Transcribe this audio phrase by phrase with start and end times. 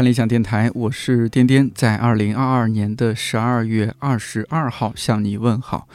[0.00, 5.86] 看理想电台，我是颠颠，在二零二二年的十二月二十二号向你问好。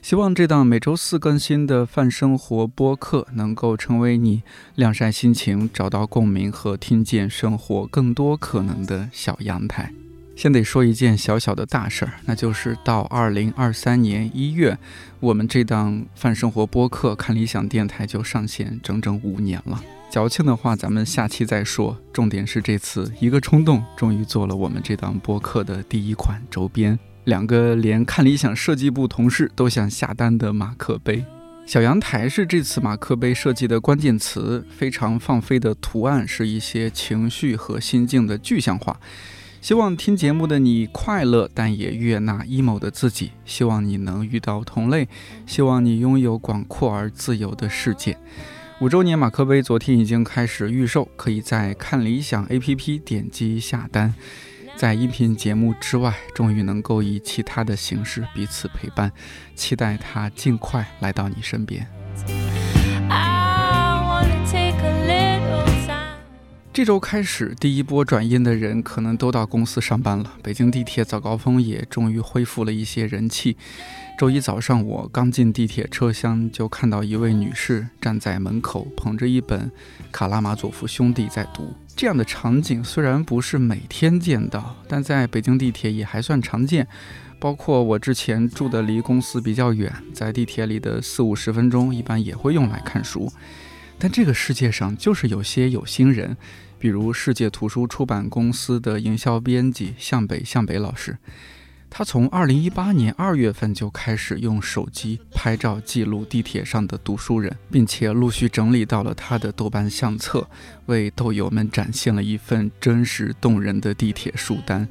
[0.00, 4.44] 希望这档每周四更新的泛生活播客能够成为你
[4.76, 9.92] 晾晒心情、找到共鸣和听见生活更多可能的小阳台。
[10.36, 14.78] 先得说一件小小的大事儿，那就是到二零二三年一月，
[15.18, 19.82] 我们这档泛生活播客看理想电台就上线整整五年了。
[20.10, 21.96] 矫情的话，咱们下期再说。
[22.14, 31.24] 重点是这次一个冲动，终于做了我们这档播客的第一款周边，两个连看理想设计部同事都想下单的马克杯。
[31.66, 38.98] 小阳台是这次马克杯设计的关键词，非常放飞的图案是一些情绪和心境的具象化。
[39.60, 43.32] 希望听节目的你快乐，但也悦纳 emo 的自己。
[43.44, 45.06] 希望你能遇到同类，
[45.44, 48.16] 希望你拥有广阔而自由的世界。
[48.80, 54.14] 五周年马克杯昨天已经开始预售，可以在看理想 APP 点击下单。
[54.76, 59.10] 在音频节目之外，终于能够以其他的形式彼此陪伴，
[59.56, 61.84] 期待它尽快来到你身边。
[66.78, 70.34] 这周开始，第一波转阴的人可能都到公司上班了。
[70.44, 73.56] 北京地铁早高峰也终于恢复了一些人气。
[74.16, 79.62] 周一早上，我刚进地铁车厢，就看到一位女士站在门口，捧着一本
[80.12, 81.74] 《卡拉马佐夫兄弟》在读。
[81.96, 86.86] 这样的场景虽然不是每天见到，但在北京地铁也还算常见。
[87.40, 93.32] 包括我之前住的离公司比较远，在地铁里的四五十分钟，一般也会用来看书。
[93.98, 96.36] 但这个世界上就是有些有心人。
[96.78, 101.18] 比如世界图书出版公司的营销编辑向北向北老师，
[101.90, 110.48] 他从二零一八年二月份就开始用手机拍照记录地铁上的读书人，并且陆续整理到了他的豆瓣相册，
[110.86, 114.86] 为豆友们展现了一份真实动人的地铁书单。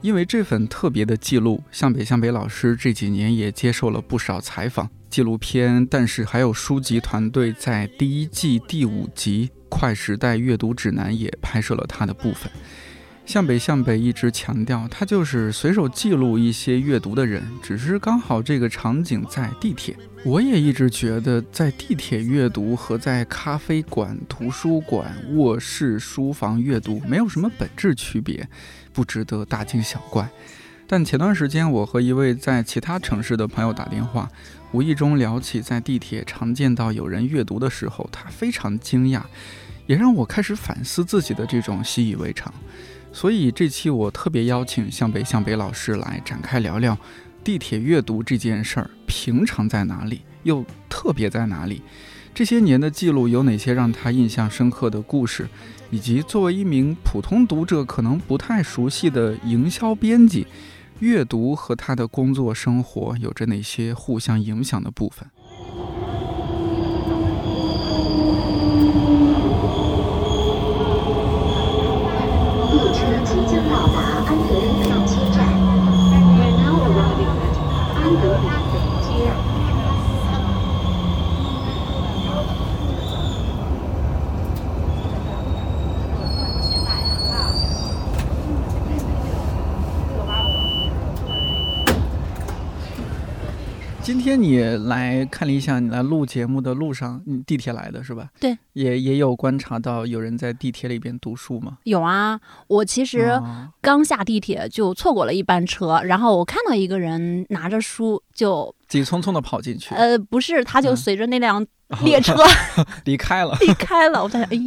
[0.00, 4.90] 因为这份特别的记录，向北向北老师这几年也接受了不少采访。
[5.08, 9.50] 纪录片，但是还有书籍团队在第一季第五集。
[9.72, 12.52] 快时代阅读指南也拍摄了他的部分。
[13.24, 19.96] 向北向北一直强调，他就是随手记录一些阅读的人，只是刚好这个场景在地铁。
[20.24, 28.46] 我也一直觉得，在地铁阅读和在咖啡馆、图书馆、卧室、书房阅读没有什么本质区别，
[28.92, 30.28] 不值得大惊小怪。
[30.86, 34.28] 但前段时间，我和一位在其他城市的朋友打电话，
[34.72, 39.22] 无意中聊起在地铁常见到有人阅读的时候，他非常惊讶。
[39.92, 42.50] 也让我开始反思自己的这种习以为常，
[43.12, 46.96] 所以这期我特别邀请向北向北老师来展开聊聊
[47.44, 51.82] 地铁阅读这件事儿，平常在哪里，又特别在哪里？
[52.34, 55.46] 这些年的记录有哪些让他印象深刻的故事？
[55.90, 60.46] 以及作为一名普通读者可能不太熟悉的营销编辑，
[61.00, 65.28] 阅读和他的工作生活有着哪些互相影响的部分？
[94.02, 98.28] 今天你来看理想，你来录节目的路上，你地铁来的是吧？
[98.40, 101.78] 对，也也有观察到有人在地铁里边读书吗？
[101.84, 103.40] 有啊，我其实
[103.80, 109.94] 刚下地铁就错过了一班车，然后我看到一个人拿着书就急匆匆的跑进去。
[109.94, 111.66] 呃，不是，他就随着那辆。
[112.04, 112.34] 列车
[113.04, 114.22] 离开了， 离开了。
[114.22, 114.58] 我在想，哎，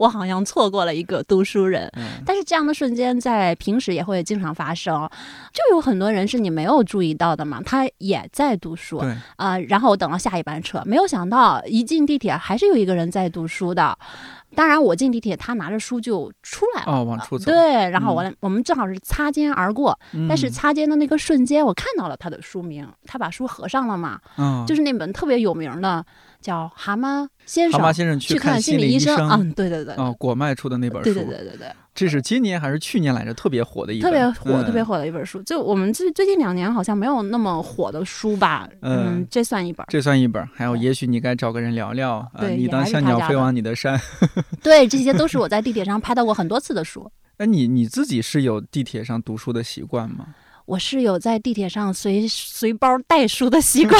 [0.00, 1.88] 我好像错过了一个读书人。
[2.24, 5.08] 但是这样的瞬间在平时也会经常发生，
[5.52, 9.00] 就有很多人是你没有注意到的嘛，他也在读书。
[9.36, 13.96] 啊，然后我等到下一班车，没有想到一进地铁还是有一个人在读书的。
[14.56, 16.92] 当然，我进地铁，他拿着书就出来了。
[16.92, 17.52] 哦，往出走。
[17.52, 19.96] 对，然后我我们正好是擦肩而过，
[20.28, 24.18] 但是擦肩的那个瞬间，我看到了他的书名，他把书合上了嘛。
[24.38, 26.04] 嗯，就是那本特别有名的。
[26.38, 29.16] 叫蛤蟆先生，蛤蟆先生去看心理医生。
[29.30, 33.32] 嗯，对对对，哦，果麦出的那本书，对对对对对，这是今年还是去年来着？
[33.34, 35.42] 特别火的一本，特别火、特别火的一本书。
[35.42, 38.68] 就我们最最近两年好像没有那么火的书吧？
[38.82, 40.46] 嗯，这算一本，这算一本。
[40.54, 42.30] 还有，也许你该找个人聊聊。
[42.38, 43.98] 对，你当像鸟飞往你的山。
[44.62, 47.10] 对，这些都是我在地铁上拍到过很多次的书。
[47.38, 50.26] 那，你你自己是有地铁上读书的习惯吗？
[50.66, 53.98] 我是有在地铁上随随包带书的习惯。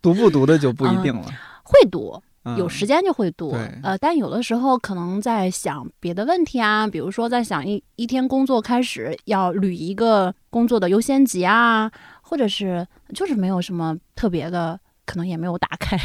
[0.00, 1.26] 读不读的就不一定了。
[1.62, 2.22] 会读。
[2.56, 3.56] 有时间就会读。
[3.82, 11.90] 呃，但有的时候可能在想别的问题啊，比如说在想一一天工作开始要捋一个工作的优先级啊，
[12.22, 15.98] 或者是就是没有什么特别的，可能也没有打开。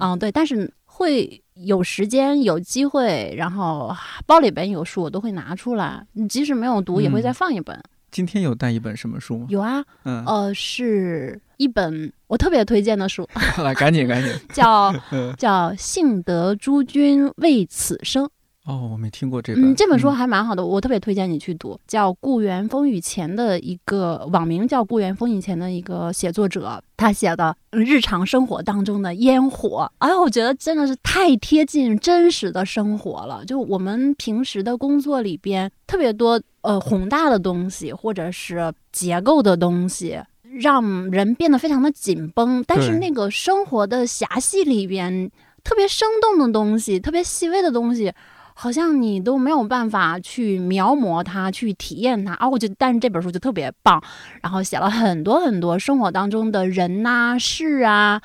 [0.00, 3.94] 嗯，对，但是会有时间有机会，然后
[4.26, 7.80] 包里边有书我都会拿出来，即使没有读也会再放一本。
[8.10, 9.46] 今天有带一本什么书吗？
[9.48, 13.28] 有啊，嗯，呃，是一本我特别推荐的书。
[13.62, 14.92] 来，赶紧赶紧， 叫
[15.36, 18.24] 叫《幸得诸君为此生》。
[18.68, 19.64] 哦，我没听过这本。
[19.64, 21.80] 嗯，这本书还蛮好的，我特别推荐你去读。
[21.86, 33.42] 叫顾源风雨前的一个网名叫顾源风雨前的一个写作者，他写的日常生活当中的烟火，哎呀，我觉得真的是太贴近真实的生活了。
[33.46, 42.62] 就我们平时的工作里边，特别多呃宏大的东西，或者是结构的东西，让人变得非常的紧绷。
[42.66, 45.30] 但是那个生活的狭隙里边，
[45.64, 48.12] 特别生动的东西，特别细微的东西。
[48.60, 52.48] 好像你都没有办法去描摹它，去体验它啊！
[52.48, 54.02] 我觉得，但是这本书就特别棒，
[54.42, 58.20] 然后写了很多很多生活当中的人呐、事啊，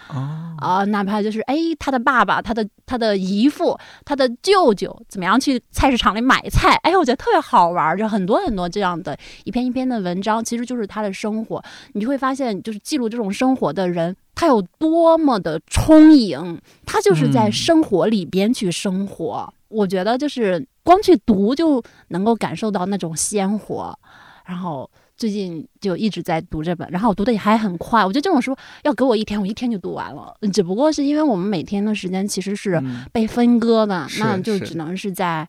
[0.57, 11.63] 啊，哪怕就是哎，他的爸爸、他的他的姨父、他的舅舅怎么样去菜市场里买菜，哎，我觉得特别好玩，就很多很多这样的一篇一篇的文章，其实就是他的生活，
[11.93, 19.53] 你就会发现，就是记录这种生活的人，他有多么的充盈，他就是在生活里边去生活。
[19.73, 23.97] 我觉得就是光去读就能够感受到那种鲜活，
[24.45, 28.05] 然后最近就一直在读这本，然后我读的也还很快。
[28.05, 30.35] 我觉得这种书要给我一天，我一天就读完了。
[30.51, 32.81] 只不过是因为我们每天的时间其实是
[33.11, 35.47] 被分割的，那就只能是在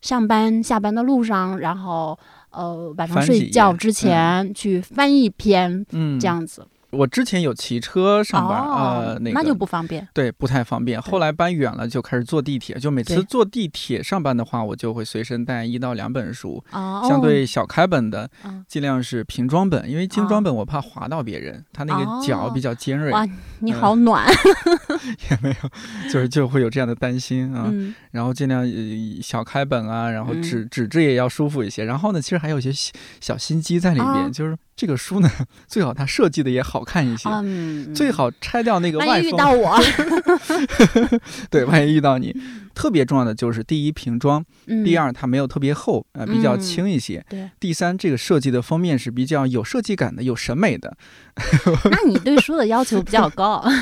[0.00, 2.18] 上班下班的路上，然后
[2.50, 5.84] 呃晚上睡觉之前去翻一篇，
[6.20, 6.66] 这样子。
[6.96, 11.00] 我之前有骑车上班，呃，那那就不方便，对，不太方便。
[11.00, 12.78] 后来搬远了，就开始坐地铁。
[12.78, 16.62] 就每次坐地铁上班的话，我就会随身带一到两本书，
[17.08, 18.28] 相对小开本的，
[18.66, 23.12] 尽量是平装本，因为精装本我怕划到别人，他那个角比较尖锐。
[23.12, 23.26] 哇，
[23.60, 24.26] 你好暖，
[25.30, 27.72] 也没有，就是就会有这样的担心啊。
[28.10, 28.64] 然后尽量
[29.22, 31.84] 小开本啊，然后纸纸质也要舒服一些。
[31.84, 32.70] 然后呢，其实还有一些
[33.20, 34.56] 小心机在里边，就是。
[34.76, 35.30] 这个书呢，
[35.66, 37.28] 最好它设计的也好看一些，
[37.92, 39.12] 最好拆掉那个外封。
[39.14, 39.76] 万一遇到我，
[41.50, 42.34] 对，万一遇到你，
[42.76, 44.44] 特别重要的就是第一瓶装，
[44.84, 47.24] 第二它没有特别厚，呃，比较轻一些。
[47.26, 50.94] 对，第三这个设计的封面是比较有设计感的，有审美的。
[51.90, 53.64] 那你对书的要求比较高。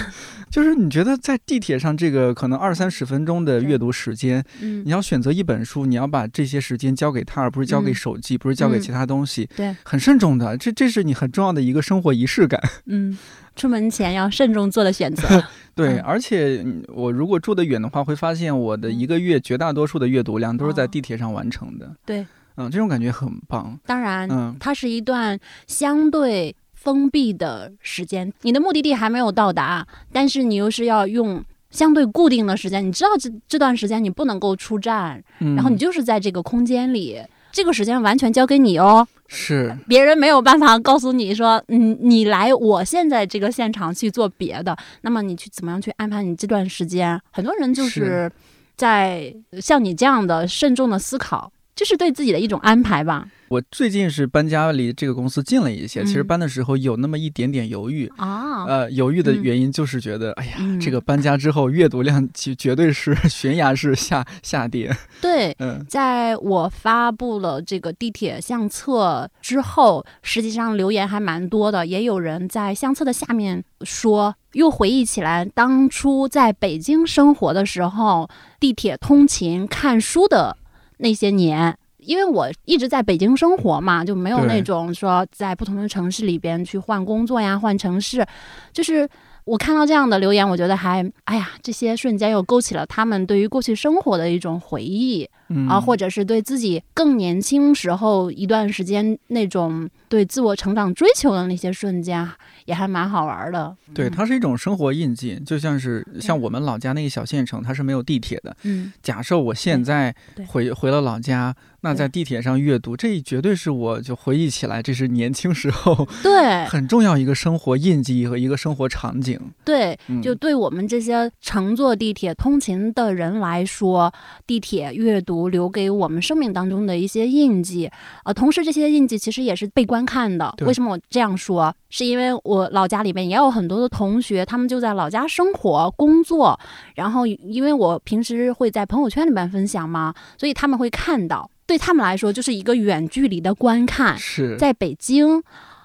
[0.49, 10.57] 就是你觉得在地铁上这个可能二三十分钟的阅读时间，嗯，你要选择一本书，你要把这些时间交给他，而不是交给手机，不是交给其他东西，对，很慎重的。
[10.57, 12.63] 这这是你很重要的一个生活仪式感。
[12.87, 13.19] 嗯，
[13.57, 15.43] 出门前要慎重做的选择。
[15.75, 21.95] 对，而且我如果住得远的话，会发现我的一个月绝大多数的阅读量都是在地铁上完成的。
[22.05, 23.79] 对，嗯，这种感觉很棒。
[23.87, 26.55] 当然，嗯，它是一段相对。
[26.85, 37.19] 封闭的时间，你的目的地还没有到达，但是你又是要用相对固定的时间，你知道这这段时间你不能够出站，然后你就是在这个空间里，
[37.55, 47.19] 这个时间完全交给你哦，是别人没有办法告诉你说，嗯，你来我现在这个现场去做别的，那么你去怎么样去安排你这段时间？
[47.31, 48.31] 很多人就是
[48.77, 51.51] 在像你这样的慎重的思考。
[51.75, 53.29] 就是对自己的一种安排吧。
[53.49, 56.03] 我最近是搬家，离这个公司近了一些。
[56.05, 58.65] 其实搬的时候有那么一点点犹豫啊。
[58.65, 64.91] 呃，犹豫的原因就是觉得，哎呀，这个搬家之后阅读量绝绝对是 悬崖式下下跌。
[65.21, 65.57] 对，
[65.89, 78.29] 在我发布了这个地铁相册之后，实际上留言还蛮多的，也有人在相册的下面说，又回忆起来当初在北京生活的时候，
[78.59, 80.57] 地铁通勤看书的。
[80.99, 88.27] 那些年，因为我一直在北京生活嘛，就没有那种说在不同的城市里边去换工作呀、换城市。
[88.73, 89.09] 就是
[89.45, 95.29] 我看到这样的留言，我觉得还哎呀，这些瞬间又勾起了他们对于过去生活的一种回忆
[95.69, 102.27] 啊，或者是对自己更年轻时候一段时间那种对自我成长追求的那些瞬间。
[102.65, 108.57] 也还蛮好玩的，对，它是一种生活印记，就像是像我们老家那个小县城，它是没有地铁的。
[108.63, 110.15] 嗯，假设我现在
[110.47, 119.39] 回回了老家，那在地铁上阅读，这绝对是我就回忆起来，这是年轻时候 对 很重要一个生活印记和一个生活场景。
[119.65, 124.13] 对，就对我们这些乘坐地铁通勤的人来说，
[124.47, 127.91] 地铁阅读留给我们生命当中的一些印记。
[128.25, 130.55] 呃，同时这些印记其实也是被观看的。
[130.63, 131.75] 为什么我这样说？
[131.97, 136.59] 是因为我老家里面也有很多的同学，他们就在老家生活工作，
[136.97, 141.49] 然后因为我平时会在朋友圈里面分享嘛，所以他们会看到。
[141.67, 144.19] 对他们来说，就是一个远距离的观看。
[144.19, 145.41] 是在北京，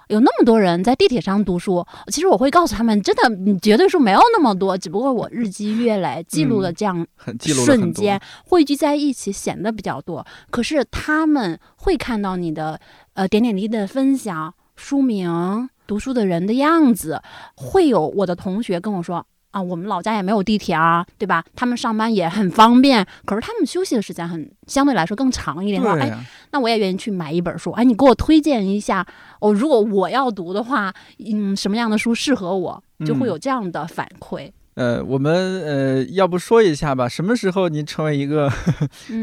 [0.08, 1.86] 有那么多人在地铁上读书。
[2.08, 7.06] 其实我会告诉他们，真的你绝对数没有那么多，只不过我日积月累记录了这样
[7.38, 10.26] 瞬间汇聚在一起，显得比较多。
[10.50, 12.82] 可是他们会看到你的
[13.14, 17.20] 呃点点滴滴的分享、书名、读书的人的样子。
[17.56, 19.26] 会有我的同学跟我说。
[19.52, 21.44] 啊，我们老家也没有地铁啊，对吧？
[21.56, 25.82] 他们上班也很方便，可是他们休息的时间很相对来说更长一点。
[25.82, 27.72] 说，哎，那我也愿意去买一本书。
[27.72, 29.04] 哎，你给我推荐一下，
[29.42, 34.52] 哦，如果我要读的话，嗯，什么样的书适合我，就会有这样的反馈。
[34.76, 37.10] 呃，我们呃，要不说一下吧？
[37.10, 38.54] 什么时候您成为一个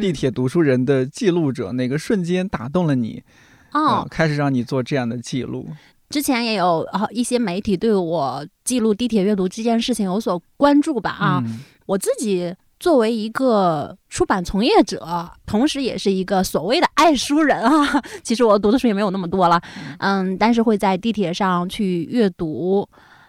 [0.00, 1.70] 地铁读书人的记录者？
[1.70, 3.22] 哪个瞬间打动了你？
[3.70, 5.68] 哦，开始让你做这样的记录。
[6.08, 11.42] 之前也有啊一些媒体对我记录地铁阅读这件事情有所关注吧啊，
[11.86, 19.60] 我自己作为一个出版从业者，同时也是一个所谓的爱书人啊， 其实我读的书也没有那么多了，
[19.98, 22.88] 嗯，但是会在地铁上去阅读，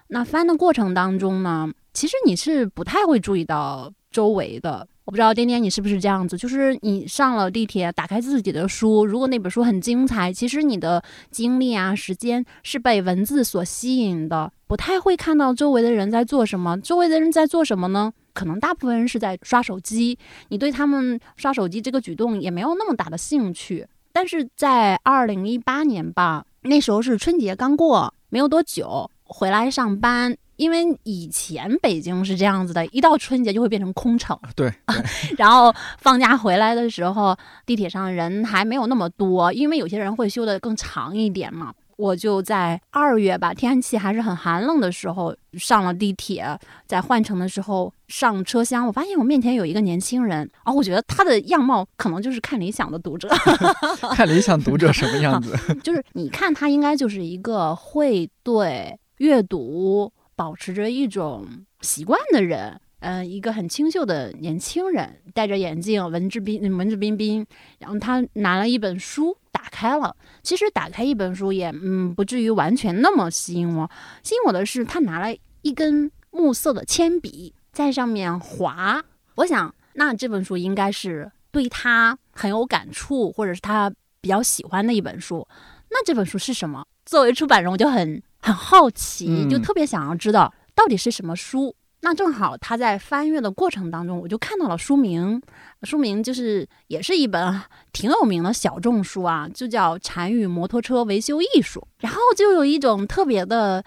[0.10, 4.88] 那翻的过程当中呢，其实你是不太会注意到周围的。
[5.08, 16.78] 我不知道颠颠你是不是这样子，就是你上了地铁，打开自己的书，如果那本书很精彩，其实你的精力啊、时间是被文字所吸引的，不太会看到周围的人在做什么。
[16.82, 18.12] 周围的人在做什么呢？
[18.34, 23.88] 可能大部分人是在刷手机，你对他们刷手机这个举动也没有那么大的兴趣。
[24.12, 30.36] 但是在二零一八年吧，那时候是春节刚过没有多久，回来上班。
[30.58, 34.38] 因为以前北京是这样子的，一到春节就会变成空城。
[34.56, 34.72] 对，
[35.38, 37.36] 然后放假回来的时候，
[37.66, 41.74] 地铁上人还没有那么多，因为有些人会休的更长一点嘛。
[41.98, 46.46] 我就在二月吧，天气还是很寒冷的时候上了地铁，
[46.86, 53.28] 在换乘的时候上车厢，我发现我面前有一个年轻人，哦，我觉得他的样貌可能就是看理想的读者。
[54.14, 55.58] 看理想读者什么样子？
[55.84, 60.14] 就是你看他应该就是一个会对阅读。
[60.38, 61.48] 保持着一种
[61.82, 67.44] 习惯的人，嗯，一个很清秀的年轻人，戴着眼镜，文质彬文质彬彬。
[67.80, 70.16] 然后他拿了一本书，打开了。
[70.44, 73.90] 其实打开一本书也，嗯，不至于完全那么吸引我。
[74.22, 79.04] 吸引我的是他拿了一根木色的铅笔，在上面划。
[79.38, 83.92] 我想，那这本书应该是对他很有感触，或者是他
[84.22, 85.48] 比较喜欢的一本书。
[85.90, 86.86] 那这本书是什么？
[87.06, 88.22] 作为出版人，我就很。
[88.48, 91.76] 很好奇，就特别想要知道到底是什么书。
[92.00, 95.42] 那正好他在翻阅的过程当中，我就看到了书名，
[95.84, 97.62] 书名就是也是一本
[97.92, 101.82] 挺有名的小众书啊，就叫《禅语摩托车维修艺术》。
[102.00, 103.84] 然后就有一种特别的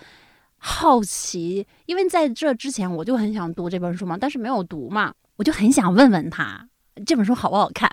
[0.59, 6.69] 好奇，因为在这之前我就很想读这本书嘛，但是没有读嘛，我就很想问问他
[7.07, 7.89] 这本书好不好看。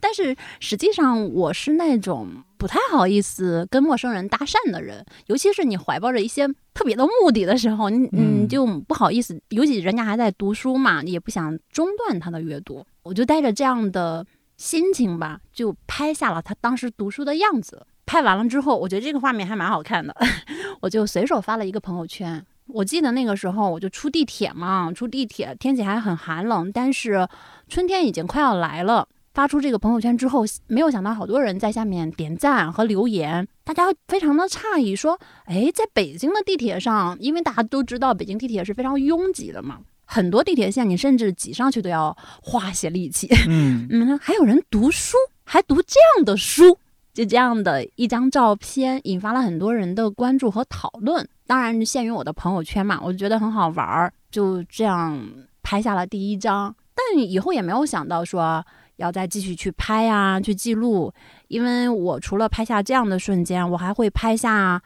[0.00, 9.40] 但是实际上，我是那种不太好意思跟陌生人搭讪的人，尤其是你怀抱着一些特别的目的的时候，你你就不好意思。
[9.50, 12.84] 尤其人家还在读书嘛，也不想中断他的阅读。
[13.02, 14.26] 我就带着这样的
[14.56, 17.86] 心情吧，就拍下了他当时读书的样子。
[18.06, 20.14] 拍完了之后，我觉得这个画面还蛮好看的，
[20.82, 22.44] 我就随手发了一个朋友圈。
[22.66, 27.28] 我记得那个时候，我就出地铁嘛，出地铁，天气还很寒冷，但是
[27.68, 29.08] 春天已经快要来了。
[29.32, 43.28] 发出这个朋友圈之后，没有想到好多人在下面点赞和留言，大家非常的诧异，说：“哎，在北京的地铁上，因为大家都知道北京地铁是非常拥挤的嘛，很多地铁线你甚至挤上去都要花些力气。
[43.48, 46.76] 嗯嗯，还有人读书，还读这样的书，
[47.14, 51.26] 就这样的一张照片，引发了很多人的关注和讨论。
[51.46, 55.16] 当然限于我的朋友圈嘛，我觉得很好玩儿，就这样
[55.62, 56.74] 拍下了第一张。
[56.96, 58.64] 但以后也没有想到说。
[59.00, 61.12] 要再继续去拍呀，去记录，
[61.48, 64.82] 因为我除了拍下这样的瞬间，我还会拍下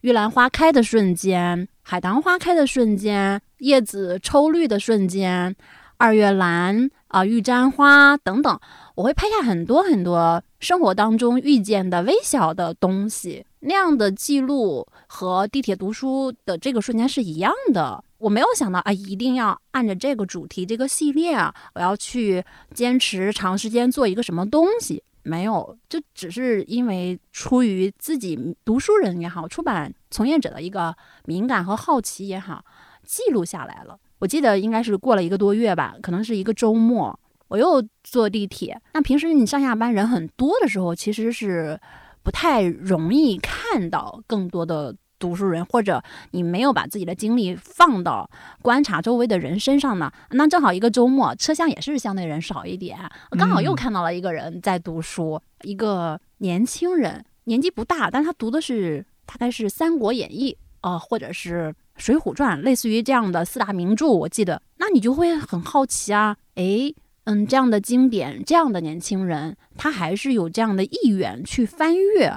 [0.00, 5.54] 玉兰花开的瞬间、海棠花开的瞬间、叶子抽绿的瞬间、
[5.98, 8.58] 二月兰啊、玉簪花等等，
[8.94, 13.44] 我会拍下很多很多生活当中遇见的微小的东西。
[13.60, 18.02] 那样的记录和地铁读书的这个瞬间是一样的。
[18.18, 22.44] 我没有想到啊，一定要按着这个主题、这个系列啊，我要去
[22.74, 25.02] 坚持长时间做一个什么东西。
[25.22, 30.96] 没有，就只是因为出于自己读书人也好，出版从业者的一个
[31.26, 32.64] 敏感和好奇也好，
[33.04, 33.98] 记录下来了。
[34.20, 37.16] 我记得应该是过了一个多月吧，可能是一个周末，
[37.48, 38.80] 我又坐地铁。
[38.94, 41.78] 那平时你上下班人很多的时候，其实是
[42.22, 44.96] 不太容易看到更多的。
[45.18, 48.28] 读书人，或者你没有把自己的精力放到
[48.62, 50.12] 观察周围的人身上呢？
[50.30, 52.98] 那正好一个周末，车厢也是相对人少一点，
[53.30, 60.56] 刚好又看到了一个人在读书，一个年轻人，年纪不大，但他读的是大概是《三国演义》
[60.88, 64.62] 啊，或者是《水浒传》，类似于这样的四大名著，我记得。
[64.76, 66.94] 那你就会很好奇啊，诶，
[67.24, 72.32] 嗯，这样的经典，这样的年轻人，他还是有这样的意愿去翻阅。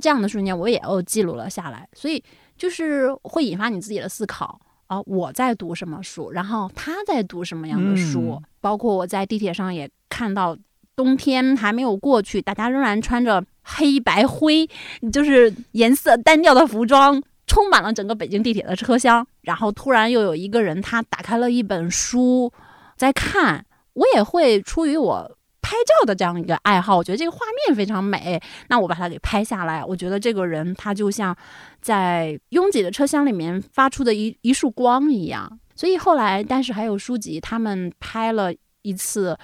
[0.00, 2.22] 这样的瞬间我也又记录了下来，所以
[2.56, 10.56] 就是会引发你自己的思考啊，我在读什么书，然后他在读什么样的书，包括我在地铁上也看到，
[10.94, 14.68] 冬天还没有过去，大家仍然穿着黑白灰，
[15.12, 22.52] 就是颜色单调的服装，充满了整个北京地铁的车厢，然后突然又有一个人他打开了一本书
[22.96, 25.36] 在看，我也会出于我。
[25.62, 28.38] 拍照的这样一个爱好，我觉得这个画面非常美，
[28.68, 29.82] 那我把它给拍下来。
[29.84, 31.34] 我觉得这个人他就像
[31.80, 35.58] 在拥挤的车厢里面发出的一 一束光一样。
[35.74, 38.52] 所以后来，但是还有书籍，他们拍了
[38.82, 39.36] 一次，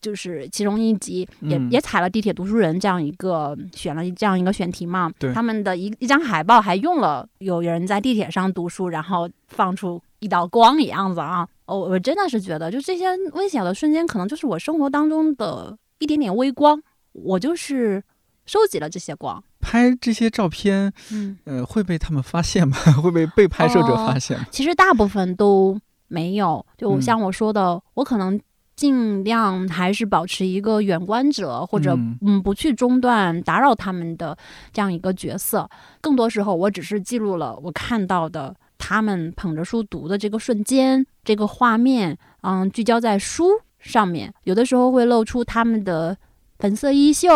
[0.00, 5.10] 就是其中一集也也采了地铁读书人这样一个选了这样一个选题嘛。
[5.18, 11.46] 对，他们的一一张海报还用了有人在地铁上读书，然后放出一道光一样子啊。
[11.74, 16.82] 我我真的是觉得，就这些微小的瞬间，可能就是我生活当中的一点点微光。
[17.12, 18.02] 我就是
[18.46, 22.76] 收集了这些光，拍这些照片，嗯，呃，会被他们发现吗？
[23.02, 24.46] 会被被拍摄者发现吗？
[24.50, 26.64] 其实大部分都没有。
[26.78, 28.40] 就像我说的，我可能
[28.76, 34.38] 尽量还是保持一个远观者，或者嗯，不去中断打扰他们的
[34.72, 35.68] 这样一个角色。
[36.00, 38.54] 更多时候，我只是记录了我看到的。
[38.80, 46.16] 他们捧着书读的这个瞬间，这个画面，嗯，聚焦在书上面，有的时候会露出他们的
[46.58, 47.28] 粉色衣袖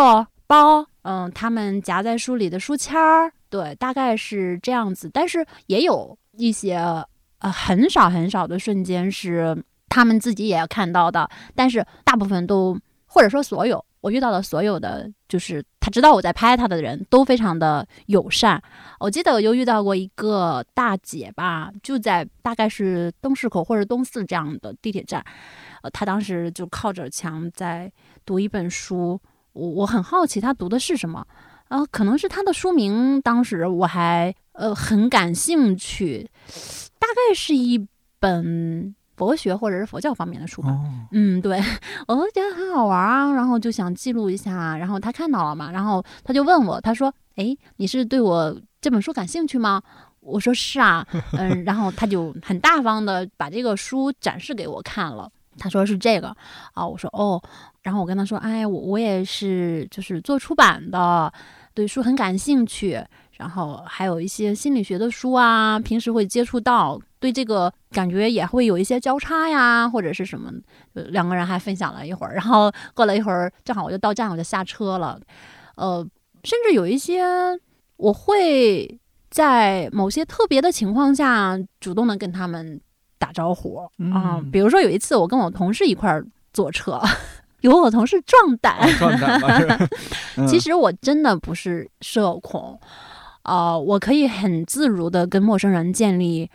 [0.47, 5.09] 包，嗯，他们夹在书里的书签儿，对，大概是这样子。
[5.13, 6.75] 但是也有一些
[7.39, 9.55] 呃很少很少的瞬间是
[9.87, 13.85] 他们自己也要看到的，但是大部分都或者说所有。
[14.05, 18.61] 我遇到的所有的，就是他知道我在拍他的人都非常的友善。
[18.99, 25.25] 我记得我又遇到过一个大姐吧，就在大概是东市口或者东四这样的地铁站，
[25.81, 27.91] 呃，她当时就靠着墙在
[28.23, 29.19] 读一本书。
[29.53, 31.25] 我我很好奇她读的是什么，
[31.69, 36.29] 呃，可能是她的书名，当时我还呃很感兴趣，
[36.99, 37.87] 大概是一
[38.19, 38.93] 本。
[39.15, 40.77] 佛学或者是佛教方面的书吧，
[41.11, 41.61] 嗯，对，
[42.07, 49.81] 我会觉得很好玩啊，然后就想记录一下，然后他看到了嘛，然后他就问我，他说：“哎，你是对我这本书感兴趣吗？”
[50.19, 51.05] 我说：“是啊。”
[51.37, 56.35] 嗯，然后他就很大方的把这个书展示给我看了，他说是这个
[56.73, 57.41] 啊，我说哦，
[57.83, 61.31] 然后我跟他说：“哎，我我也是，就是做出版的，
[61.73, 63.01] 对书很感兴趣。”
[63.37, 70.49] 然后还有一些心理学的书啊，平时会接触到，对这个感觉也会有一些交叉呀，或者是什么，
[70.93, 72.33] 两个人还分享了一会儿。
[72.33, 75.19] 然后过了一会儿，正好我就到站，我就下车了。
[75.75, 76.05] 呃，
[76.43, 77.23] 甚至有一些
[77.97, 82.79] 我会在某些特别的情况下主动的跟他们
[83.17, 83.75] 打招呼
[84.13, 87.01] 啊，比如说有一次我跟我同事一块儿坐车，
[87.59, 89.89] 有我同事壮胆，壮胆
[90.47, 92.79] 其实我真的不是社恐。
[93.45, 96.49] 呃，我可以很自如的跟陌生人建立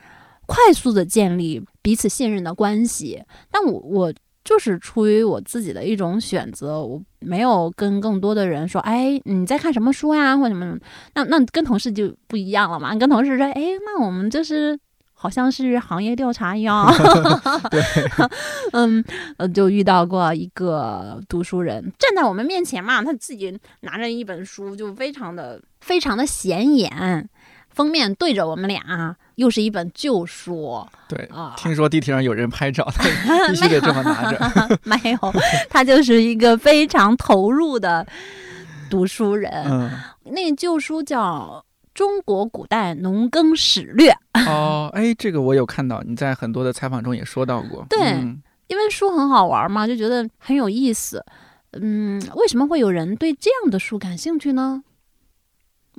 [0.47, 4.13] 快速的建立彼此信任的关系，但我我
[4.45, 10.77] 就是出于我自己的一种选择，我没有跟更多的人说，哎，你在看什么书呀，或什么，
[11.15, 14.79] 那那跟同事就不一样了嘛，跟同事说，哎，那我们就是。
[15.23, 16.91] 好像是行业调查一样，
[17.71, 17.83] 对，
[18.73, 19.05] 嗯，
[19.37, 27.29] 呃，就遇到过一个读书人站在我们面前嘛，他自己拿着一本书，就非常的非常的显眼，
[27.69, 30.87] 封面对着我们俩，又是一本旧书。
[31.09, 32.87] 对啊，听说地铁上有人拍照，
[33.49, 34.79] 必须得这么拿着。
[34.85, 35.19] 没有，
[35.69, 38.07] 他就是一个非常投入的
[38.89, 39.51] 读书人。
[39.67, 39.91] 嗯，
[40.25, 41.65] 那旧书叫。
[41.93, 44.11] 中国古代农耕史略
[44.47, 47.85] 哦，哎，这个我有看到，你在很多的采访中也说到过。
[47.91, 47.99] 对，
[48.69, 51.23] 因为书很好玩嘛，就觉得很有意思。
[51.73, 54.83] 嗯，为什么会有人对这样的书感兴趣呢？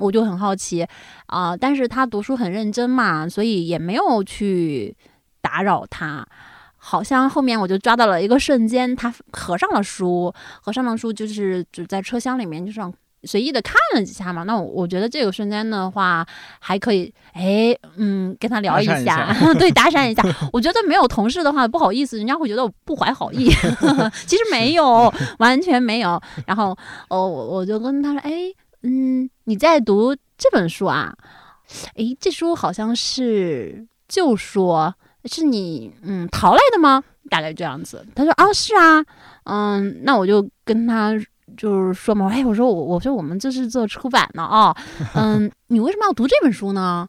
[0.02, 0.86] 我就很好奇
[1.28, 1.56] 啊。
[1.56, 4.96] 但是他读书很认真嘛，所以也没有去
[5.42, 6.28] 打扰他。
[6.84, 12.92] 好像后面我就抓到了一个瞬间，他合上了书，合上了书就是只在车厢里面就这样
[13.24, 14.42] 随意的看了几下嘛。
[14.42, 16.26] 那我我觉得这个瞬间的话
[16.60, 20.24] 还可以，哎，嗯，跟他聊一下， 对，搭讪一下。
[20.52, 23.48] 我觉得没有同事的话不好意思，人家会觉得我不怀好意。
[24.26, 26.20] 其实没有，完全没有。
[26.48, 26.76] 然后
[27.10, 28.52] 哦，我我就跟他说，哎，
[28.84, 31.16] 嗯，你在读这本书啊？
[31.96, 34.94] 诶，这书好像是就说。
[35.26, 37.04] 是你嗯淘来的吗？
[37.30, 38.04] 大概这样子。
[38.16, 39.06] 他说啊是啊，
[39.44, 41.14] 嗯，那我就跟他
[41.56, 44.76] 就是说嘛，哎，我说我我说我们这是做出版的啊，
[45.14, 47.08] 嗯， 你为什么要读这本书呢？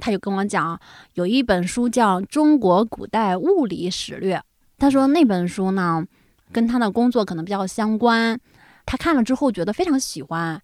[0.00, 0.76] 他就跟我讲，
[1.14, 4.36] 有一本书叫《中国古代物理史略》，
[4.76, 6.04] 他说那本书呢
[6.50, 8.36] 跟他的工作可能比较相关，
[8.84, 10.60] 他看了之后觉得非常喜欢，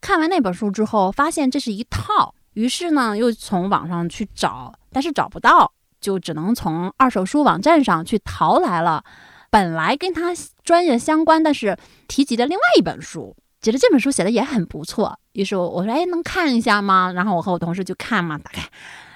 [0.00, 5.72] 看完那本书之后发现这是一套，于是呢又从网上去找，但是找不到。
[5.98, 9.02] 就只能从二手书网站上去淘来了，
[9.50, 10.30] 本来跟他
[10.62, 17.10] 专业相关，但是提及的另外一本书，觉得这本书写的也很不错，于是我说，哎，能看一下吗？
[17.12, 18.68] 然后我和我同事就看嘛，打开，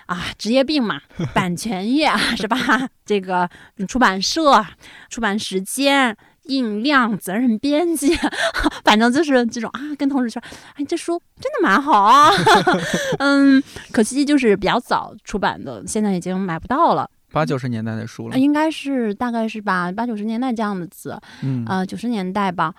[0.06, 1.00] 啊，职业病嘛，
[1.32, 2.56] 版权页是吧？
[3.04, 3.48] 这个
[3.86, 4.66] 出版社、
[5.10, 6.16] 出版时间。
[6.44, 8.14] 印量、责任编辑，
[8.84, 9.80] 反正就是这种啊。
[9.98, 10.42] 跟同事说
[10.76, 12.30] ：“哎，这书真的蛮好啊。”
[13.18, 17.08] 嗯，可惜就是比较早出版的，现在已经买不到了。
[17.32, 21.20] 八九十年代的书了，应该是大概是吧，八九十年代这样子。
[21.42, 22.74] 嗯，呃，九十年代吧。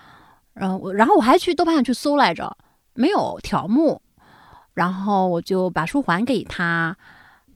[0.54, 2.54] 然后我，然后我还去豆瓣上去搜来着，
[2.94, 4.02] 没有条目，
[4.74, 6.94] 然后我就把书还给他。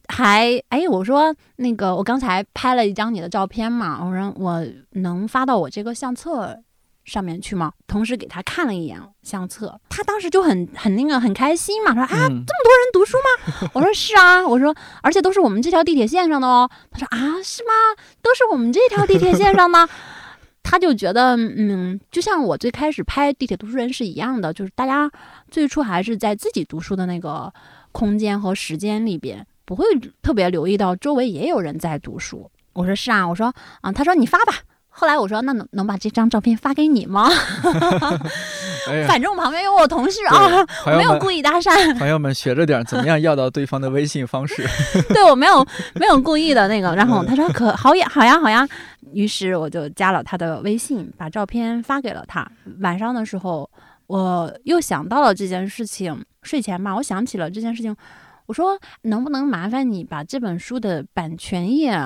[0.08, 6.58] 还哎，我说那个，我刚才拍了一张你的照片嘛，我说我能发到我这个相册
[7.04, 7.72] 上面去吗？
[7.86, 13.70] 同时给他看了一眼相册，他当时就很很那个很开心嘛，说啊，这么多人读书吗？
[13.74, 16.68] 我说是啊，我说而且都是我们这条地铁线上的哦。
[16.90, 17.70] 他说啊，是吗？
[18.22, 19.88] 都是我们这条地铁线上吗？
[20.62, 25.08] 他就觉得嗯，就像我最开始拍地铁读书人是一样的，就是大家
[25.48, 27.52] 最初还是在自己读书的那个
[27.92, 29.46] 空间和时间里边。
[29.66, 29.84] 不会
[30.22, 32.50] 特别留意到周围也有人在读书。
[32.72, 33.52] 我说是啊，我说
[33.82, 34.54] 啊，他说你发吧。
[34.88, 37.28] 后来我说那能能把这张照片发给你吗？
[39.06, 41.94] 反正我旁边有我同事啊，没有故意搭讪。
[41.98, 44.66] 朋友们学着点，怎么样要到对方的微信方式？
[45.12, 45.62] 对我没有
[45.96, 46.94] 没有故意的那个。
[46.94, 48.66] 然后他说可好呀好呀好呀。
[49.12, 52.50] 于是我就加了他的微信，把照片发给了他。
[52.80, 53.68] 晚上的时候
[54.06, 57.94] 我又想到了这件事情，睡前嘛，我想起了这件事情。
[58.46, 61.96] 我说能不能麻烦你把这本书的版权页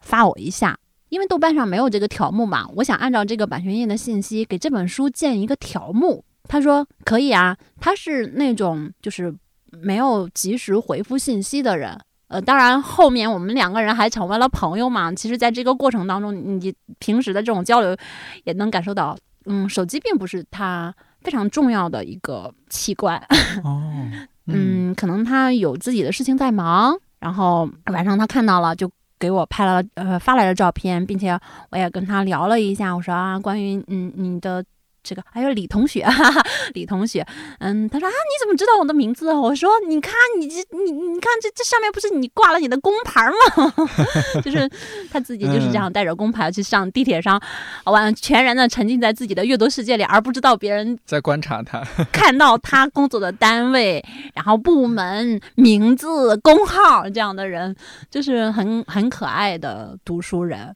[0.00, 0.78] 发我一下？
[1.08, 6.22] 因为豆瓣上没有这个条目嘛，我想按照这个版权页的信息给这本书建一个条目。
[6.44, 9.34] 他说可以啊，他是那种就是
[9.70, 11.98] 没有及时回复信息的人。
[12.28, 15.10] 呃，当然后面我们两个人还成为了朋友嘛。
[15.14, 17.96] 其实，在这个过程当中，你平时的这种交流
[18.44, 23.18] 也能感受到，嗯，手机并不是他非常重要的一个器官。
[23.64, 24.10] 哦。
[24.48, 31.38] 嗯，可能他有自己的事情在忙，然后晚上他看到了，就给我拍了呃发来了照片，并且
[31.70, 34.64] 我也跟他聊了一下，我说啊，关于嗯你的。
[35.02, 36.42] 这个还有李同学，哈哈，
[36.74, 37.26] 李同学，
[37.60, 39.32] 嗯，他说啊，你怎么知道我的名字？
[39.32, 43.72] 我说，你看你这你你看这这上面不是你挂了你的工牌吗？
[44.44, 44.68] 就是
[45.10, 47.40] 他自己就是这样带着工牌去上地铁上，
[47.84, 51.82] 完全然的沉浸在自己的阅读世界里，而不知道别人在观察他，
[52.12, 57.74] 看到他工作的单位，然后部门名字、工号这样的人，
[58.10, 60.74] 就是很很可爱的读书人。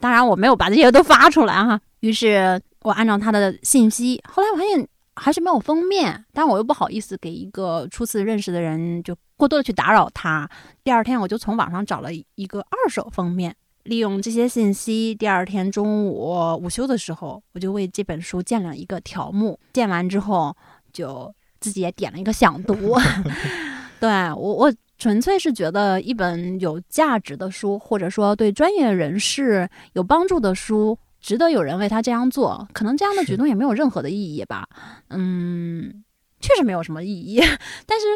[0.00, 1.80] 当然，我没有把这些都发出来哈。
[2.02, 2.62] 于是。
[2.84, 10.50] 我按照他的信息，后来我发现还是没有封面，但我又不好意思给一个初次认识的人就过多的去打扰他。
[10.82, 19.56] 第二天我就从网上找了一个二手封面，利用这些信息，第二天中午午休的时候，我就为这本书建了一个条目。
[19.72, 20.56] 建完之后，
[20.92, 22.98] 就自己也点了一个想读。
[24.00, 30.98] 对我，我纯粹是觉得一本有价值的书，或者说对专业人士有帮助的书。
[31.22, 34.66] 值得有人为他这样做，可能这样的举动也没有任何的意义吧。
[35.08, 36.02] 嗯，
[36.40, 37.40] 确实没有什么意义，
[37.86, 38.06] 但是，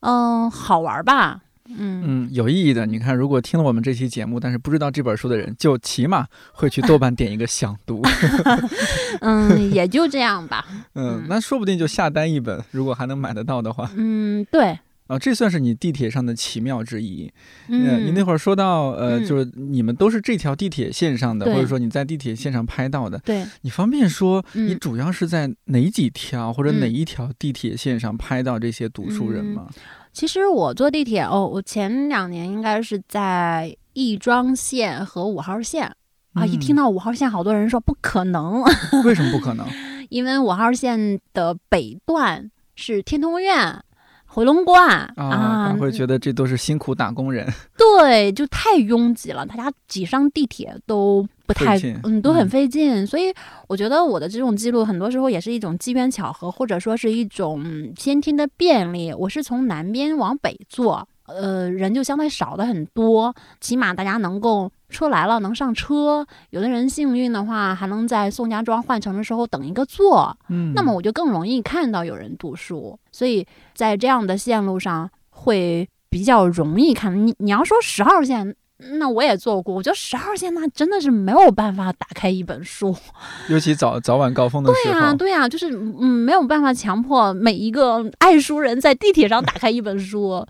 [0.00, 1.40] 嗯，好玩吧？
[1.68, 2.86] 嗯嗯，有意义的。
[2.86, 8.00] 你看，如果听了我们这期节目，但是不知道这本书的人，就起码会去豆瓣点一个想读。
[9.20, 10.64] 嗯，也就这样吧。
[10.94, 13.90] 嗯，那说不定就下单一本，如果还能买得到的话。
[13.96, 14.78] 嗯，对。
[15.06, 17.32] 啊，这算是你地铁上的奇妙之一。
[17.68, 23.18] 嗯，你那会儿说到，呃，就是你们都是这条地铁线上的，或者说你在地铁线上拍到的。
[23.18, 29.68] 对，你方便说你主要是在哪几条或者哪一条地铁线上拍到这些读书人吗？
[30.12, 35.94] 其实我坐地铁哦，我前两年应该是在亦庄线和五号线
[36.32, 36.44] 啊。
[36.44, 38.62] 一听到五号线，好多人说不可能。
[39.04, 39.66] 为什么不可能？
[40.08, 43.82] 因为五号线的北段是天通苑。
[44.36, 47.50] 回龙观啊，会觉得这都是辛苦打工人。
[47.74, 53.06] 对，就太拥挤了，大家挤上地铁都不太，嗯，都很费劲。
[53.06, 53.32] 所以
[53.66, 59.10] 我觉得我的这种记录，很多时候也是一种机缘巧合，或者说是一种先天的便利。
[59.10, 61.08] 我是从南边往北坐。
[61.28, 66.26] 呃，人就相对少的很多，起码大家能够车来了能上车。
[66.50, 70.36] 有的人幸运的话，还能在宋家庄换乘的时候等一个座。
[70.48, 77.26] 嗯，那么我就更容易看到有人读书，所以在这样的线路上会比较容易看。
[77.26, 78.54] 你你要说十号线，
[78.98, 82.94] 那我也坐过，我觉得十号线那真的是没有办法打开一本书，
[83.48, 84.92] 尤其早早晚高峰的时候。
[84.92, 90.46] 对呀，对呀，就是嗯，没有办法强迫每一个爱书人在地铁上打开一本书。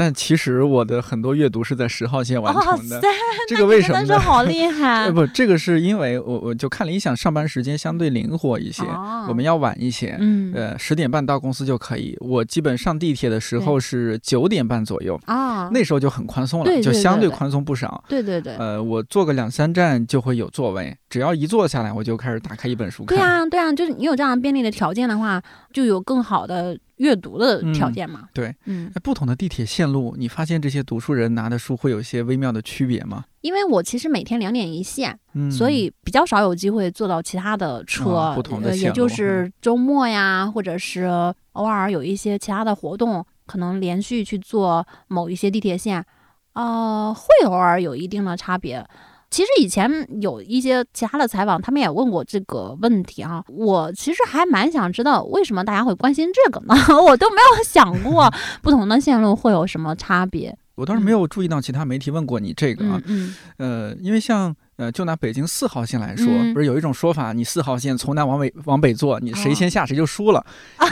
[0.00, 2.98] 但其实我的很多阅读是在十号线完成的，
[3.46, 4.00] 这个为什么？
[4.04, 4.18] 呢？
[4.18, 5.10] 好厉害！
[5.12, 8.82] 不，这个是因为我我就看理想上班时间相对灵活一些，
[9.28, 12.16] 我们要晚一些，嗯，呃，十点半到公司就可以。
[12.20, 18.02] 我基本上地铁的时候是九点半左右啊，那时候就很宽松了，就相对宽松不少。
[18.08, 18.56] 对对对。
[18.56, 23.18] 呃，我坐个两三站就会有座位，只要一坐下来，我就开始打开一本书看。
[23.18, 25.42] 对啊，对啊，就是你有这样便利的条件的话，
[25.74, 26.74] 就有更好的。
[27.00, 33.24] 阅读的条件嘛，对，嗯，不同的地铁线路，你发现这些读书人拿的书会有一些微妙的区别吗？
[33.40, 41.04] 因为我其实每天两点一线，嗯，所以比较少有机会坐到其他的车，不同的也就是周末呀，或者是
[41.52, 46.04] 偶尔有一些其他的活动，可能连续去坐某一些地铁线，
[46.52, 48.86] 呃，会偶尔有一定的差别。
[49.30, 49.88] 其实以前
[50.20, 53.44] 有一些其他的采访，他们也问过这个问题啊。
[53.48, 56.74] 我其实还蛮想知道为什么大家会关心这个呢？
[57.06, 58.28] 我都没有想过
[58.60, 60.56] 不同的线路会有什么差别。
[60.74, 63.00] 我倒是没有注意到其他媒体问过你这个啊。
[63.06, 63.34] 嗯。
[63.56, 64.54] 呃，因为像。
[64.80, 70.42] 呃，就拿北京四号线来说，不是有一种说法，你四号线从南往北往北坐，你谁先下谁就输了，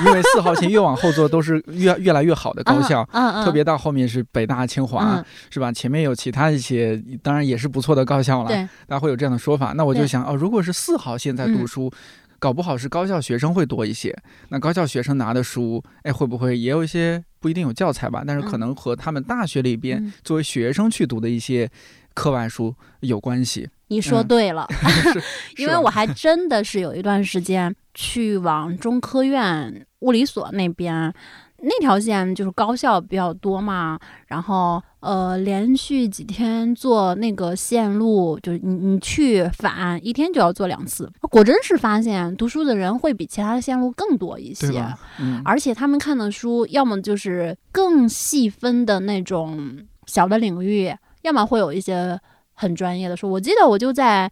[0.05, 3.03] 因为四号线越往后坐都是越越来越好的高校，
[3.43, 5.73] 特别到后面是北大、清华，是吧？
[5.73, 8.51] 前面有其他一些，当然也是不错的高校了，
[8.87, 9.73] 大家会有这样的说法。
[9.73, 11.91] 那我就想，哦，如果是四号线在读书，
[12.39, 14.15] 搞不好是高校学生会多一些，
[14.51, 18.23] 那高校学生拿的书，哎，会不会也有一些不一定有教材吧？
[18.27, 21.69] 但是可能和他们大学里边作为学生去读的一些
[22.19, 23.69] 课外书有关系。
[23.91, 24.67] 你说对了
[25.57, 31.15] 因为我还真的是有一段时间去往中科院物理所那边，
[31.63, 44.85] 那条线就是高校比较多嘛，然后呃连续几天坐那个线路，就是你你去返一天就要坐两次，果真是发现读书的人会比其他的线路更多一些，
[45.19, 52.19] 嗯，而且他们看的书要么就是更细分的那种小的领域，要么会有一些。
[52.61, 54.29] 很专业的书，我记得我就在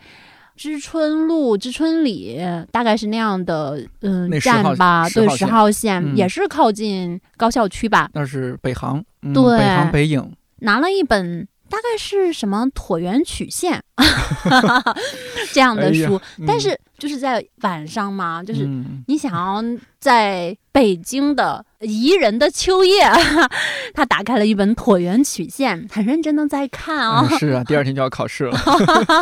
[0.56, 2.40] 知春路、知春里，
[2.72, 8.10] 大概是那样的，嗯，站吧，对，十号线也是靠近高校区吧？
[8.14, 9.00] 那是北航，
[9.32, 13.80] 对，北航北影拿了一本，大概是什么椭圆曲线
[15.54, 16.76] 这样的书，但是。
[16.98, 18.68] 就是在晚上嘛，就是
[19.06, 19.62] 你想要
[19.98, 23.02] 在北京的宜人的秋夜，
[23.92, 27.28] 他打开了一本椭圆曲线，很认真的在看啊。
[27.38, 28.56] 是啊，第二天就要考试了。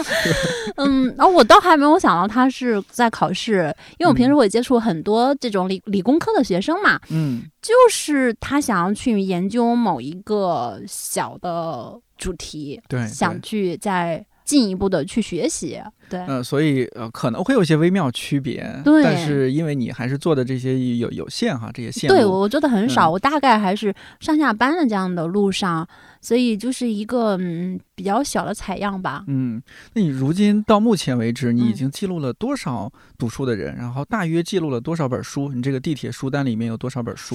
[0.77, 7.01] 嗯，然后我倒还没有想到他是在考试，因为我平时会接触很多这种理理工科的学生嘛。
[7.11, 14.25] 嗯，就是他想要去研究某一个小的主题，对，想去在。
[14.45, 15.81] 进一步的去学习，
[16.11, 25.89] 对，嗯，所以呃可能会有一些微妙区别，对，但是因为你还是做的这些有有限哈，这些线，对我做的很少，我大概还是上下班的这样的路上，
[26.21, 29.63] 所以就是一个嗯比较小的采样吧，嗯，
[29.95, 35.51] 那你如今到目前为止，你已经记录了多少读书的人，然后大约记录了多少本书？
[35.55, 37.35] 你这个地铁书单里面有多少本书？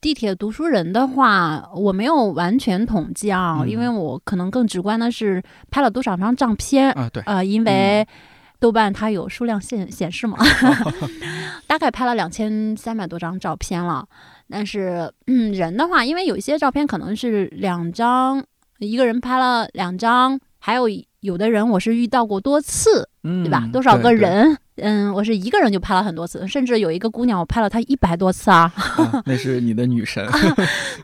[0.00, 8.06] 地铁读书人的话，我没有完全统计啊，因为我可能更直观的是拍了多少张照片啊，对，呃，因为
[8.58, 10.38] 豆瓣它有数量显显示嘛，
[11.66, 14.06] 大概拍了两千三百多张照片了。
[14.48, 18.42] 但是，嗯，人的话，因为有一些照片可能是两张，
[18.78, 20.86] 一个人拍了两张，还有
[21.20, 23.68] 有的人我是遇到过多次，对吧？
[23.70, 24.56] 多少个人？
[24.82, 28.72] 嗯，我是一个人就拍了很多次，甚至有一个姑娘，我拍了她一百多次啊。
[29.24, 30.26] 那是你的女神。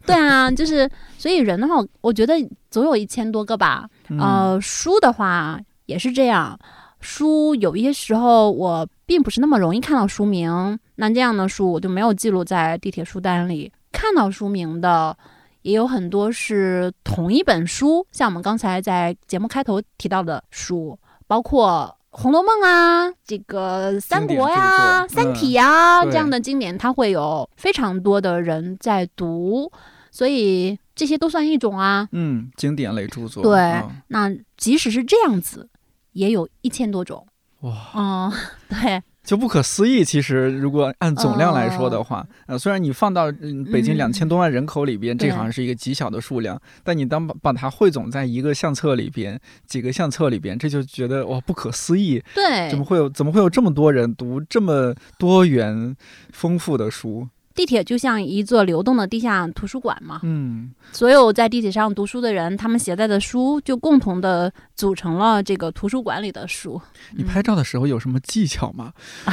[0.04, 2.34] 对啊，就是所以人的话，我觉得
[2.70, 3.88] 总有一千多个吧。
[4.18, 6.58] 呃，书的话也是这样，
[7.00, 13.72] 书有一些时候我并不是那么容易看到书名，那这样的书我就没有记录在地铁书单里。
[13.92, 15.16] 看到书名的，
[15.62, 29.70] 也有很多是同一本书，像我们刚才在节目开头提到的书，包括《红楼梦》啊，这个《三国》呀，《三体》呀这样的经典，它会有非常多的人在读，
[30.10, 32.08] 所以这些都算一种啊。
[32.12, 33.42] 嗯，经典类著作。
[33.42, 35.68] 对，那即使是这样子，
[36.12, 37.26] 也有一千多种。
[37.60, 38.32] 哇，嗯，
[38.70, 39.02] 对。
[39.26, 40.04] 就不可思议。
[40.04, 52.22] 其实，如果按总量来说的话，呃，虽然你放到嗯北京两千多万人口里边，这好像是一个极小的数量，但你当把把它汇总在一个相册里边，几个相册里边，这就觉得哇，不可思议。
[52.34, 55.96] 对，怎么会有怎么会有这么多人读这么多元
[56.32, 57.26] 丰富的书？
[57.56, 66.80] 地铁就像一座流动的地下图书馆嘛，嗯，所有在地铁上读书的人，他们携带的书就共同的组成了这个图书馆里的书。
[67.16, 68.92] 你拍照的时候有什么技巧吗？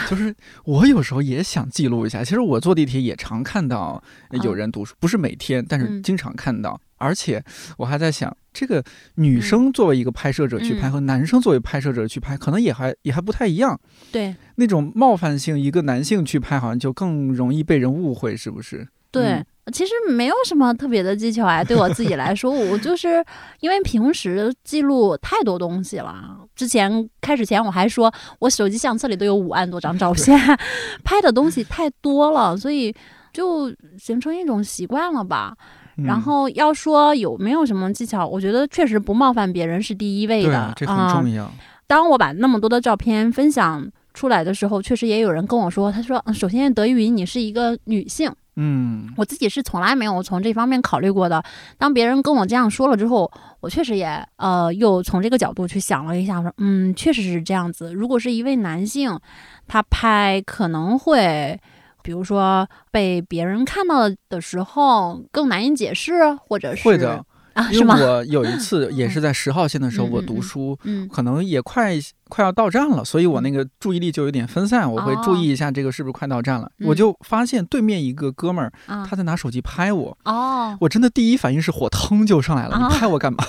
[0.10, 0.34] 就是
[0.64, 2.24] 我有时候也想记录一下。
[2.24, 4.02] 其实我坐地铁也常看到
[4.44, 6.80] 有人读书，不是每天，但是经常看到。
[6.98, 7.44] 而且
[7.78, 8.84] 我还在想，这个
[9.16, 13.80] 女生作为一个拍摄者去拍，和男生作为拍摄者去拍，可能也还也还不太一样。
[14.12, 18.88] 对，那种冒犯性，一个男性去拍，好像就更容易被人误会，是不是？
[19.12, 21.64] 对，其实没有什么特别的技巧啊。
[21.64, 23.24] 对我自己来说，我就是
[23.60, 26.40] 因为平时记录太多东西了。
[26.56, 30.36] 之前开始前我还说，我手机相册里都有五万多张照片，
[31.06, 32.92] 拍的东西太多了，所以
[33.32, 35.56] 就形成一种习惯了吧。
[35.98, 41.52] 然后要说有没有什么技巧，我觉得确实不冒犯别人是第一位的，这很重要。
[41.86, 51.44] 当我把那么多的照片分享出来的时候，确实也有人跟我说，他说：“首先得益于你是一个女性。”嗯，我自己是从来没有从这方面考虑过的。
[51.78, 57.94] 当别人跟我这样说了之后，我确实也呃又从这个角度去想了一下，说：“嗯，确实是这样子。
[57.94, 59.20] 如果是一位男性，
[59.68, 61.60] 他拍可能会。”
[62.04, 70.78] 比如说被别人看到的时候更难以解释，或者是会的啊，因为我有一次 也是在十号线的时候，我读书，
[71.12, 71.94] 可能也快。
[72.30, 76.68] 快要到站了，所以我那个注意力就有点分散，我会注意一下这个是不是快到站了。
[76.80, 80.18] 我就发现对面一个哥们儿，他在拿手机拍我。
[80.26, 83.44] 哦，我真的第一反应是火腾就上来了，你拍我干嘛？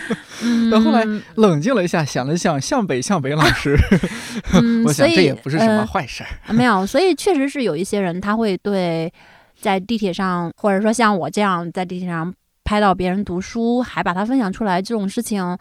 [0.70, 1.02] 但后来
[1.36, 3.74] 冷静了一下，想了想，向北向北老师，
[4.84, 6.52] 我想这也不是什么坏事儿。
[6.52, 9.10] 没有，所以确实是有一些人他会对
[9.58, 12.34] 在地铁上，或者说像我这样在地铁上
[12.66, 15.56] 拍到别人读书，还把它分享出来这种事情。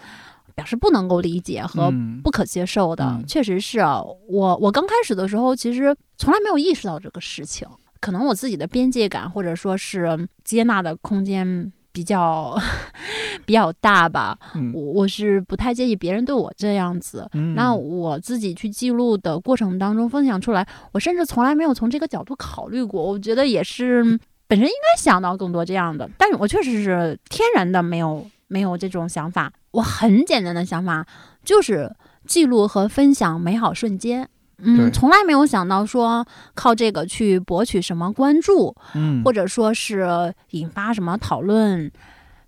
[0.56, 1.92] 表示不能够理解和
[2.24, 4.56] 不可接受的，确实是啊我。
[4.56, 7.68] 我刚开始的时候，其实从来没有意识到这个事情。
[8.00, 12.58] 可能我自己的边界感或者说是接纳的空间比较
[13.46, 14.38] 比较大吧。
[14.74, 17.30] 我我是不太介意别人对我这样子。
[17.54, 23.04] 那我自己去记录的过程当中分享出来，我甚至从来没有从这个角度考虑过。
[23.04, 29.52] 我觉得也是本身应该想到更多这样的，但是我确实是天然的没有没有这种想法。
[29.72, 31.06] 我很简单的想法
[31.44, 31.94] 就是
[32.26, 34.30] 记录和分享美好瞬间，
[34.60, 41.92] 嗯，从来没有想到说靠这个去博取什么关注，嗯，或者说是引发什么讨论，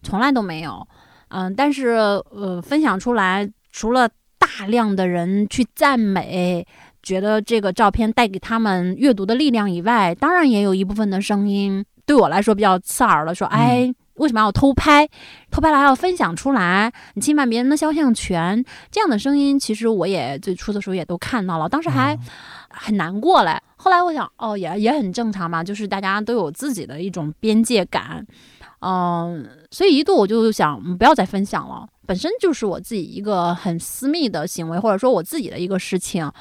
[0.03, 0.87] 从来都没有，
[1.29, 1.87] 嗯，但是
[2.31, 4.07] 呃，分享出来，除了
[4.39, 6.65] 大量的人去赞美，
[7.07, 13.93] 觉得这个照片带给他们阅读的力量以外，当然也有一部分的声音对我来说比较刺耳了，说，哎。
[14.17, 15.07] 为什么要偷拍？
[15.51, 16.91] 偷拍了还要分享出来？
[17.13, 22.17] 你侵犯别人的肖像权，这样的声音，其实我也最初的时候也都看到了，当时还
[22.67, 23.55] 很难过嘞。
[23.75, 28.25] 后来我想，哦，也也很正常嘛，就是大家都有自己的一种边界感，
[28.87, 36.31] 嗯，所以一度我就想不要再分享了，本身就是我自己一个很私密的行为，或者说我自己的一个事情，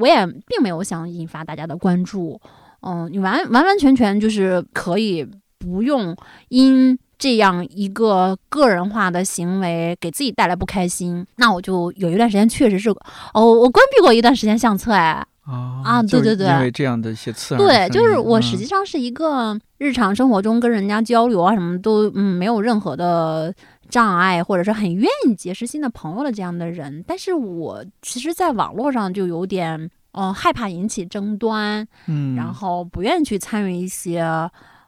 [0.00, 2.40] 我也并没有想引发大家的关注，
[2.80, 5.24] 嗯，你完完完全全就是可以
[5.58, 6.16] 不用
[6.48, 6.98] 因。
[7.18, 12.90] 这样一个个人化的行为给自己带来不开心，那我就有一段时间确实是
[13.32, 15.26] 哦，我关闭过一段时间相册哎。
[15.46, 23.54] 啊啊对对对，因为这样的一些刺耳对，就是我实际上是一个日常生活中跟人家交流啊什么都嗯没有任何的
[23.88, 34.26] 障碍，或者是很愿意结识新的朋友的这样的人，但是我其实在网络上就有点嗯害怕引起争端，嗯，然后不愿意去参与一些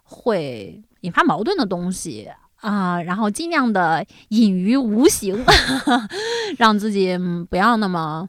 [0.02, 0.82] 会。
[1.02, 5.44] 引发矛盾的东西啊，然后尽量的隐于无形，
[6.58, 7.16] 让自己
[7.48, 8.28] 不要那么。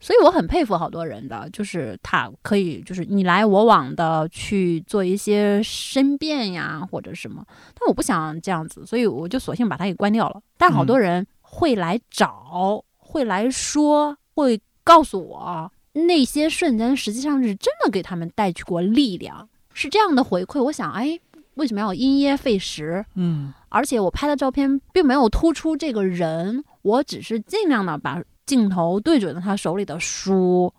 [0.00, 7.44] 所以我很佩服好多人的，就是他可以就是你来我往的去做一些申辩呀或者什么，
[7.74, 10.40] 但我不想这样子，所以我就索性把它给关掉了。
[10.56, 20.62] 但好多人会来找，会来说，会告诉我那些瞬间实际上是真的给他们带去过力量，是这样的回馈。
[20.62, 21.18] 我想，哎。
[21.54, 23.04] 为什么要因噎废食？
[23.16, 30.72] 嗯，而且我拍的照片并没有突出这个人，我只是尽量的把镜头对准了他手里的书。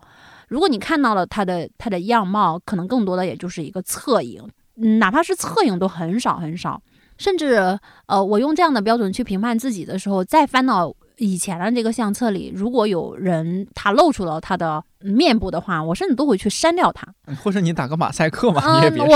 [0.48, 4.44] 如果你看到了他的他的样貌，可能更多的也就是一个侧影，
[5.00, 6.82] 哪怕是侧影都很少很少。
[7.20, 17.06] 甚至呃，我用这样的标准去评判自己的时候，再翻到以前的这个相册里，如果有人他露出了他的面部的话，我甚至都会去删掉他，
[17.44, 19.04] 或者你打个马赛克嘛，你 也别。
[19.04, 19.10] 我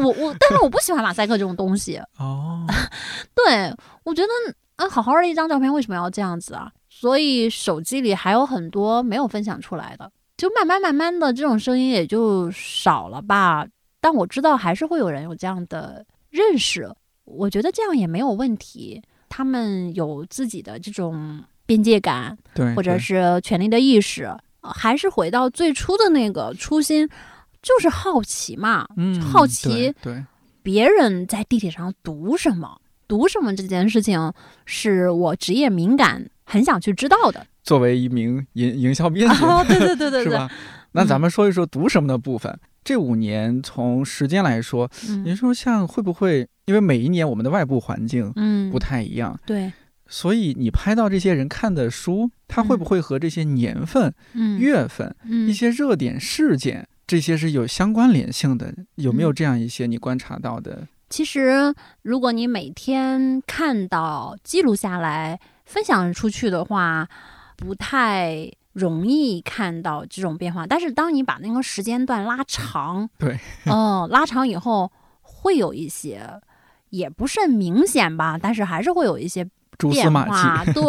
[0.00, 2.00] 我 我，但是我不喜欢马赛克这种东西。
[2.18, 2.66] 哦，
[3.36, 3.72] 对，
[4.04, 4.28] 我觉得
[4.76, 6.72] 啊，好好的一张照片为什么要这样子啊？
[7.02, 10.08] 所以手机里还有很多没有分享出来的。
[10.36, 13.66] 就慢慢慢慢的，这种声音也就少了吧。
[14.00, 16.88] 但我知道还是会有人有这样的认识，
[17.24, 19.02] 我觉得这样也没有问题。
[19.28, 27.08] 他们有自己的这种边界感，对，或者是权利的意识，还是回到最初的那个初心，
[27.60, 28.86] 就是好奇嘛。
[28.96, 30.24] 嗯，好奇，对，
[30.62, 34.32] 别人在地铁上读什么，读什么这件事情，
[34.66, 37.46] 是我职业敏感，很想去知道的。
[37.64, 40.50] 作为一名营营销编辑， 对对对对，是吧？
[40.92, 42.58] 那咱们说一说读什么的部分。
[42.84, 44.90] 这五年从时间来说，
[45.24, 46.46] 你说像会不会？
[46.66, 49.72] 因为每一年我们的外部环境嗯不太一样，对，
[50.06, 54.12] 所以你拍到这些人看的书，它会不会和这些年份、
[54.58, 55.14] 月份、
[55.48, 58.74] 一些热点事件这些是有相关联性的？
[58.96, 60.86] 有没有这样一些你观察到的？
[61.10, 67.08] 其实，如果你每天看到记录下来、分享出去的话。
[67.54, 74.90] 不太容易看到这种变化，但是当你把那个时间段拉长，对，嗯，拉长以后
[75.20, 76.28] 会有一些，
[76.90, 79.48] 也不甚明显吧，但是还是会有一些
[79.78, 80.64] 变化。
[80.64, 80.82] 对，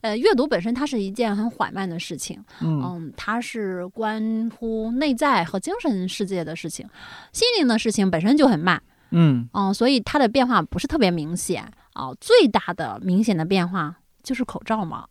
[0.00, 6.84] 呃，阅读本身它是一件很缓慢的事情， 嗯，它是关乎内在和精神世界的事情，
[7.32, 12.12] 心灵的事情本身就很慢，嗯，嗯，所以它的变化不是特别明显啊。
[12.20, 13.96] 最大的明显的变化。
[14.22, 15.04] 就是口罩嘛，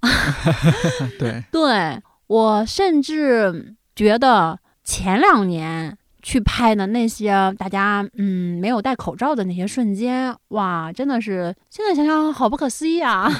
[1.18, 13.32] 对对，我甚至觉得前两年去拍的那些大家嗯没有戴口罩的那些瞬间，哇，真的是现在想想好不可思议啊！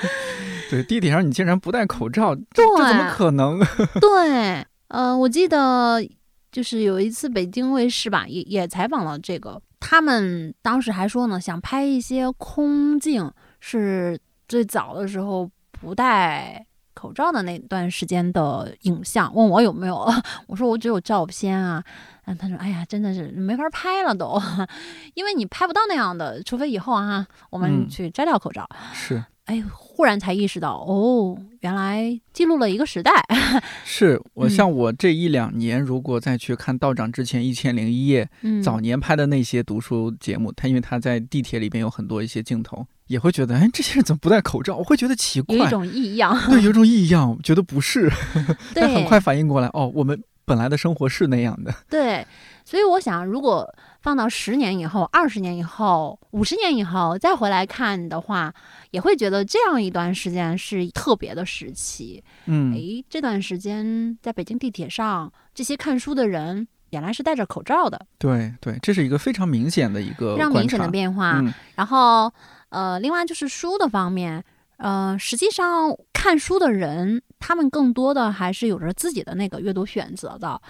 [0.70, 3.60] 对，地铁上你竟然不戴口罩，这怎么可能？
[4.00, 6.02] 对，嗯，我记得
[6.50, 13.30] 就是有一次北京卫视吧，也也采访了这个，他们当时还说呢，想拍一些空镜
[13.60, 14.20] 是。
[14.50, 20.12] 最早的时候不戴口罩的那段时间的影像，问我有没有？
[20.48, 21.80] 我说我只有照片啊。
[22.24, 24.42] 嗯，他说：“哎呀，真的是没法拍了都，
[25.14, 29.24] 因为你拍不到那样的，除非以后啊，我们去摘掉口罩。”是。
[29.50, 33.10] 哎，忽然才意识到，哦，原来记录了一个时代。
[33.84, 38.30] 是我像我这一两年，如果再去看道长之前一千零一夜
[38.62, 44.76] 早年拍的那些读书节目，他因为他在地铁里边有很多一些镜头，也会觉得，哎，这些人怎么不戴口罩？
[44.76, 48.08] 我会觉得奇怪，有一种异样，对，有一种异样，觉得不是，
[48.72, 51.74] 但很快反应过来，哦，我们本来的生活是那样的。
[51.90, 52.24] 对，
[52.64, 53.68] 所以我想，如果。
[54.02, 58.50] 放到十年以后、二十年以后、五十年以后再回来看的话，
[58.90, 62.22] 也会觉得这样一段时间是特别的时期。
[62.46, 68.06] 嗯，诶，这段时间在北京地铁上，这些看书的人原来是戴着口罩的。
[68.18, 71.42] 对对，这是一个非常明显的一个非常明显的变化。
[71.74, 72.32] 然后，
[72.68, 74.44] 呃，另外就是书的方面，
[74.76, 80.60] 呃，实际上看书的人，他们更多的还是有着自己的那个阅读选择的。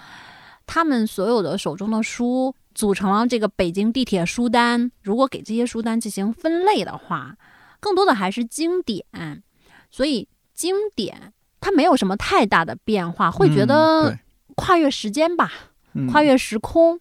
[0.65, 2.55] 他们所有的手中的书。
[2.73, 4.89] 组成了这个北京地铁书单。
[5.03, 7.35] 如果给这些书单进行分类的话，
[7.81, 9.03] 更多的还是经典。
[9.89, 14.17] 所以经典它没有什么太大的变化，会觉得
[14.55, 15.51] 跨越时间吧，
[16.09, 16.97] 跨越时空，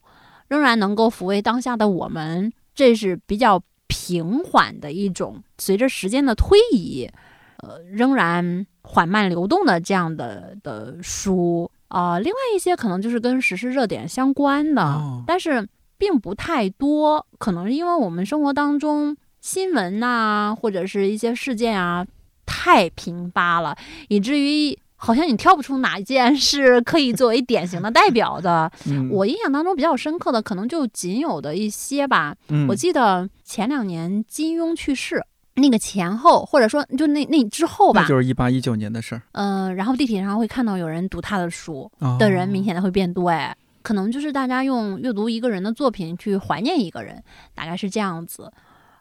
[0.49, 2.53] 仍然能够抚慰当下的我们。
[2.75, 7.09] 这是比较平缓的一种，随着时间的推移，
[7.59, 11.71] 呃，仍然缓慢流动的这样的的书。
[11.89, 15.69] 啊，另外一些可能就是跟时事热点相关的，但是
[15.99, 17.27] 并不太多。
[17.39, 22.07] 可能是因为我们生活当中新闻呐，或者是一些事件啊，
[22.47, 23.77] 太频发了，
[24.09, 28.71] 以至于好像你挑不出哪一件是可以作为典型的代表的。
[29.11, 32.37] 我印象当中比较深刻的，可能就仅有的一些吧。
[32.69, 35.25] 我记得前两年金庸去世。
[35.55, 39.23] 那个前后，或者说就那那之后吧，就是一八一九年的事儿。
[39.33, 43.29] 嗯，然后地铁上会看到有人读他的书的人，明显的会变多。
[43.29, 47.23] 哎，可能就是大家用阅读一个人的作品去怀念一个人，
[47.55, 48.51] 大概是这样子。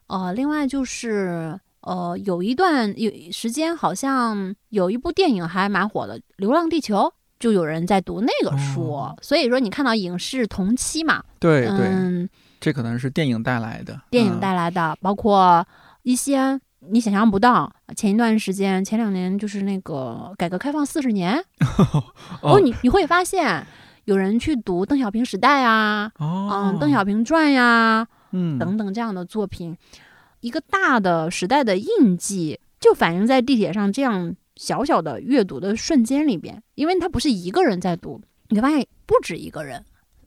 [0.09, 6.97] 呃，另外就是呃，有一段有时间，好像有一部电影还蛮火的，《流浪地球》，
[7.39, 9.01] 就有人在读那个书。
[9.21, 11.23] 所以说，你看到影视同期嘛？
[11.39, 12.29] 对对。
[12.59, 15.65] 这可能是电影带来的，电影带来的，包括
[16.03, 17.71] 一些你想象不到。
[17.95, 21.41] 前一段时间，前两年就是那个改革开放四十年，
[22.43, 23.65] 哦，你你会发现
[24.03, 29.75] 有人去读邓小平时代啊，嗯，邓小平传呀，嗯，等等这样的作品，
[30.41, 39.83] 一个大的时代的印记就反映在地铁上这样小小的阅读的瞬间里边，因为他不是一个人在读，你会发现不止一个人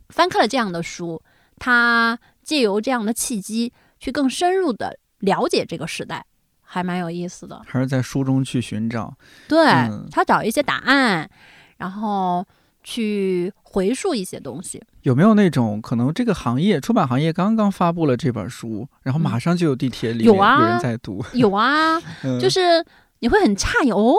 [0.09, 1.23] 翻开了这样的书。
[1.59, 6.27] 他借由这样的契机，去更深入的了解这个时代，
[6.61, 7.63] 还蛮有意思的。
[7.67, 9.65] 还是在书中去寻找，对
[10.11, 11.31] 他找一些答案，
[11.77, 12.45] 然后
[12.83, 14.83] 去回溯一些东西。
[15.03, 21.25] 有没有那种可能，这个行业出版行业刚刚发布了这本书，然后马上就有地铁里有人在读？
[21.35, 22.01] 有啊，
[22.41, 22.85] 就是
[23.21, 24.15] 你会很诧异哦，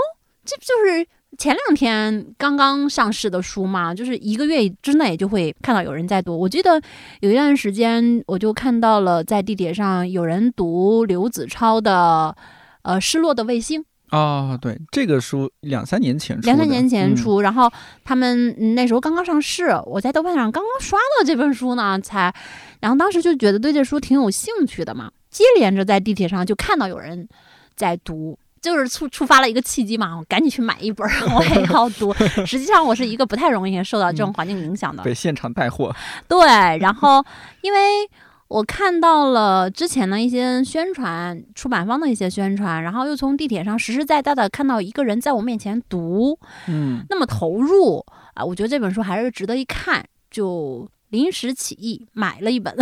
[0.45, 1.07] 这不就是？
[1.35, 6.39] 前两天刚刚上市的书嘛，就是一个月之内就会看到有人在读。
[6.39, 6.79] 我记得
[7.21, 12.35] 有一段时间，我就看到了在地铁上有人读刘子超的
[12.83, 13.81] 《呃失落的卫星》
[14.17, 14.57] 啊。
[14.61, 17.71] 对，这个书两三年前，两三年前出，然后
[18.03, 22.33] 他们那时候刚刚上市，我在豆瓣上刚刚刷到这本书呢，才，
[22.79, 27.27] 然后当时就觉得对这书挺有兴趣的嘛，接连着在地铁上就看到有人
[27.75, 28.37] 在读。
[28.61, 31.05] 就是触触发了一个契机嘛，我赶紧去买一本，
[31.35, 32.13] 我也要读。
[32.45, 35.03] 实际上，我是一个不太容易受到这种环境影响的。
[35.03, 35.93] 被现场带货。
[36.29, 36.47] 对，
[36.77, 37.21] 然后
[37.59, 38.09] 因为
[38.53, 46.37] 我看到了之前的一些宣传，出版方的一些宣传，然后又从地铁上实实在在的看到一个人在我面前读，
[46.67, 50.87] 嗯，那么投入啊，我觉得这本书还是值得一看，就。
[51.09, 52.75] 临时起意买了一本，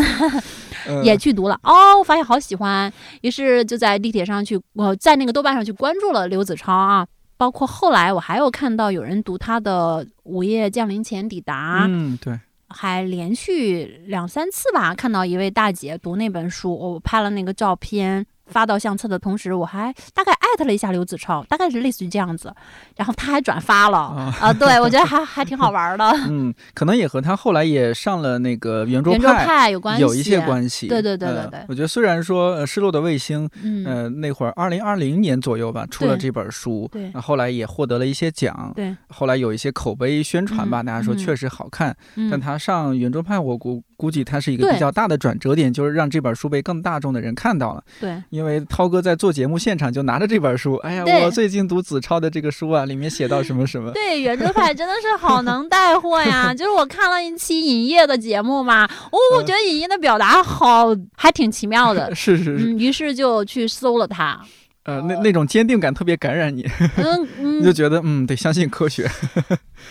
[1.04, 1.60] 也去读了。
[1.64, 2.90] 哦，我发现好喜欢，
[3.24, 7.06] 于是就在地铁上去，我在那个豆瓣上去关注了刘子超啊，
[7.36, 12.40] 包括后来我还有看到有人读他的《午夜降临前抵达》，嗯，对，
[12.72, 18.26] 还连续两三次吧，看到一位大姐读那本书，我拍了那个照片。
[18.52, 22.54] 发到相册的同时，我还大概艾特了一下刘子超，大概是类似于这样子，
[22.95, 23.97] 然后他还转发了。
[24.39, 26.06] 啊，对我觉得还 还挺好玩的。
[26.30, 30.88] 嗯，可能也和他后来也上了那个圆桌派有关系，有一些关系。
[30.88, 31.66] 对对对对对。
[31.70, 33.49] 我觉得虽然说《失落的卫星》，
[33.86, 41.95] 呃，那会儿二零二零年左右吧出了这本书，对，后来也获得了一些奖，对，后来有一些口碑宣传吧，大家说确实好看，
[42.30, 47.84] 但他上圆桌派，我估估计它是一个比较大的转折点，就是让这本书被更大众的人看到了。
[47.99, 49.12] 对，因为涛哥在。
[49.22, 53.91] 做节目现场就拿着这本书，哎呀，我最近读子超的这个书啊，里面写到什么什么。
[53.93, 56.52] 对，圆桌派真的是好能带货呀！
[56.56, 62.10] 就是我看了一期尹烨的节目嘛，哦，我觉得尹烨的表达好，还挺奇妙的。
[62.16, 62.74] 是是是。
[62.74, 64.41] 于是就去搜了他。
[64.86, 66.68] 呃，那那种坚定感特别感染你。
[66.97, 67.64] 嗯嗯。
[67.64, 69.08] 就觉得嗯，得相信科学。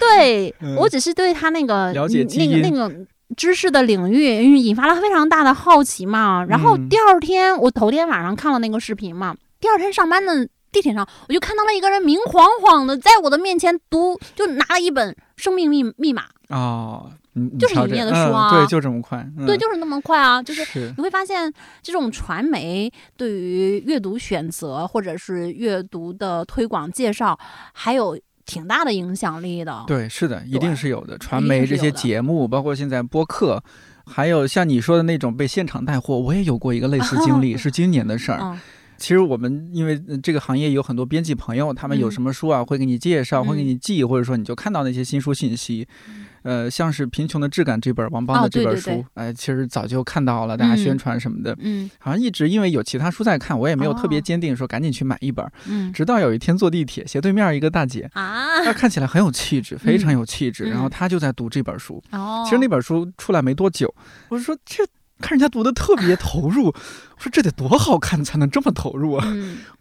[0.01, 2.93] 对，我只是对他那个了解那个那个。
[3.37, 16.25] 知识的领域因为引发了非常大的好奇嘛，然后第二天我头天晚上看了那个视频嘛，第二天上班的地铁上，我就看到了一个人明晃晃的在我的面前读，就拿了一本《生命密密码》
[16.55, 17.11] 哦，
[17.59, 20.93] 就是你念的书啊，对，就这么快，对，就是那么快啊，就是。
[20.97, 21.53] 你会发现
[21.83, 27.39] 这种传媒对于阅读选择或者是阅读的推广介绍，
[27.73, 28.19] 还有。
[28.51, 31.17] 挺大的影响力的，对，是的，一定是有的。
[31.19, 33.63] 传媒这些节目，包括现在播客，
[34.05, 38.59] 还有像你说的那种被现场带货，我也有过一个类似经历， 是今年的事儿。
[39.01, 45.89] 其实我们因为这个行业有很多编辑朋友，他们有什么书啊，会给你介绍，会给你寄，或者说你就看到那些新书信息。
[46.43, 55.47] 呃，像是《贫穷的质感》这本王邦的这本书，哎，其实早就看到了，大家宣传什么的，嗯，好像一直因为有其他书在看，我也没有特别坚定说赶紧去买一本。
[55.67, 62.03] 嗯，直到有一天坐地铁，斜对面一个大姐啊，她看起来很有气质，非常有气质，然后她就在读这本书。
[62.13, 63.95] 哦，其实那本书出来没多久，
[64.29, 64.87] 我说这。
[65.21, 66.75] 看人家读的特别投入，我
[67.19, 69.27] 说这得多好看才能这么投入啊！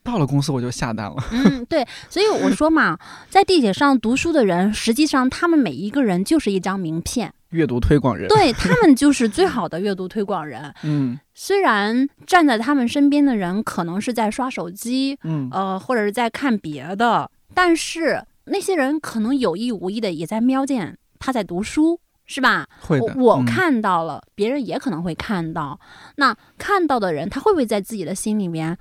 [0.04, 1.16] 到了公司我就下单了。
[1.32, 2.98] 嗯，对，所以我说嘛，
[3.30, 8.28] 在地铁上读书的人，实际上他们每一个人就是一张名片，阅读推广人。
[8.28, 10.74] 对他们就是最好的阅读推广人。
[10.84, 22.00] 嗯，虽然站在他们身边的人可能是在刷手机，嗯，呃，或者是在看别的，但是那些人可能有意无意的也在瞄见他在读书。
[22.30, 22.68] 是吧？
[22.80, 23.16] 会的。
[23.18, 25.80] 我看到了，别人也可能会看到。
[26.18, 28.78] 那看到的人，他会不会在自己的心里面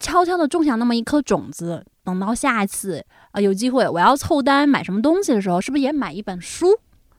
[0.00, 1.86] 悄悄的种下那么一颗种子？
[2.02, 6.66] 等到下一次啊，有机会我要凑单买什么东西的时候，是不是也买一本书？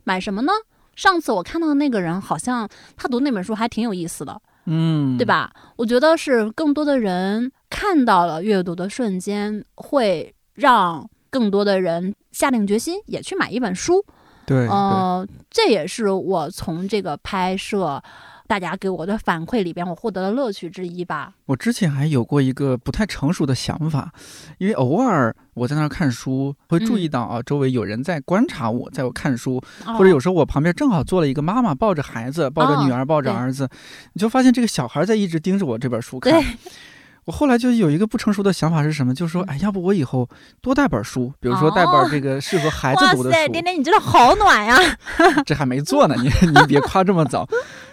[0.03, 0.51] 买什么呢？
[0.93, 2.67] 上次我看到的那个人，好像
[2.97, 5.53] 他读那本书还挺有意思的，嗯，对吧？
[5.77, 14.03] 我觉得是更多的人看到了阅读的瞬间，会让更多的人下定决心也去买一本书。
[14.51, 18.03] 对，呃，这也是我从这个拍摄
[18.47, 21.33] 大家给我的反馈里边，我获得的乐趣之一吧。
[21.45, 24.11] 我之前还有过一个不太成熟的想法，
[24.57, 29.63] 因为偶尔我在那儿看书，会注意到啊，周围有人在观察我，在我看书，
[29.97, 33.69] 或者有时候我旁边正好坐了一个妈妈，抱着孩子，抱着女儿，抱着儿子，
[34.11, 36.33] 你就发现这个小孩在一直盯着我这本书看。
[37.25, 39.13] 我后来就有一个不成熟的想法是什么？
[39.13, 40.27] 就是说，哎，要不我以后
[40.61, 43.29] 多带本书，比如说带本这个适合孩子读的书。
[43.29, 44.77] 哇塞，点点，你真的好暖呀！
[45.45, 47.47] 这还没做呢，你你别夸这么早。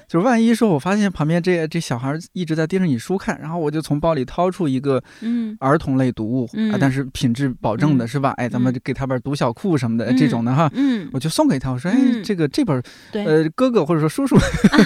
[0.08, 8.30] 就是万一说，我发现旁边这这小孩一直在盯着你书看，然后我就从包里掏出一个嗯儿童类读物啊，但是品质保证的是吧？
[8.38, 11.70] 哎，咱们给他本读小库什么的这种的哈，嗯，我就送给他。
[11.70, 12.82] 我说，哎，这个这本
[13.12, 14.36] 呃哥哥或者说叔叔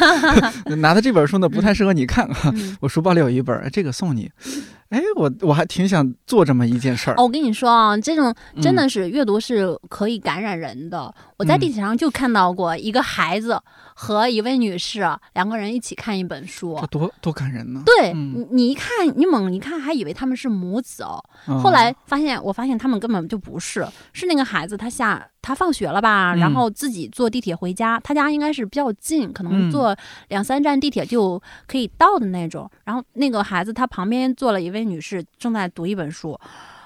[0.79, 4.29] 拿的这本书呢，不太适合你看哈，我书包里有一本，这个送你。
[4.93, 7.17] 哎，我我还挺想做这么一件事儿。
[7.17, 11.13] 我跟你说啊，这种真的是阅读是可以感染人的。
[11.39, 13.59] 我在地铁上就看到过一个孩子
[13.95, 15.01] 和一位女士
[15.33, 17.83] 两个人一起看一本书，这多多感人呢。
[17.87, 21.25] 对你，你一看，你猛一看，还以为他们是母子哦。
[21.63, 25.27] 后来发现，我发现他们根本就不是，是那个孩子他下。
[25.43, 27.99] 他放学了吧，然后自己坐地铁回家。
[28.01, 29.95] 他家应该是比较近，可能坐
[30.29, 32.71] 两三站地铁就可以到的那种。
[32.85, 36.39] 然后那个孩子他旁边坐了一位女士，正在读一本书。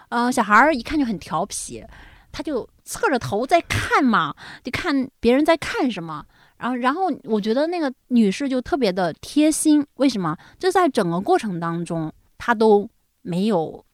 [0.09, 1.85] 嗯，小孩儿一看就很调皮，
[2.33, 4.35] 他就侧着头在看嘛，
[4.65, 6.25] 就看别人在看什么。
[6.59, 9.87] 然后，然后我觉得那个女士就特别的贴心。
[9.97, 10.35] 为什么？
[10.59, 12.89] 就在整个过程当中，她都
[13.21, 13.85] 没有。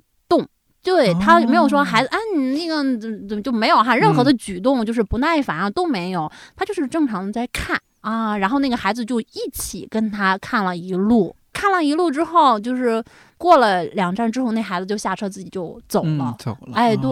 [0.83, 3.95] 对他没有说孩子，哎，你那个怎怎么就没有哈？
[3.95, 8.37] 任何的举动就是不耐烦啊都没有，他就是正常的在看啊。
[8.37, 13.03] 然后那个孩子就一起跟他看了一路，看了一路之后，就是
[13.39, 16.35] 过了两站之后，那孩子就下车自己就走了。
[16.39, 16.75] 走了。
[16.75, 17.11] 哎，对，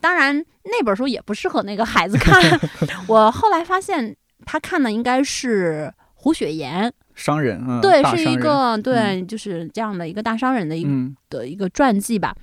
[0.00, 2.42] 当然那本书也不适合那个孩子看。
[3.06, 10.84] 我后来发现他看的应该是胡雪岩商人，对，是一个对，就是这样的一个大商人的一
[11.30, 12.34] 的一个传记吧。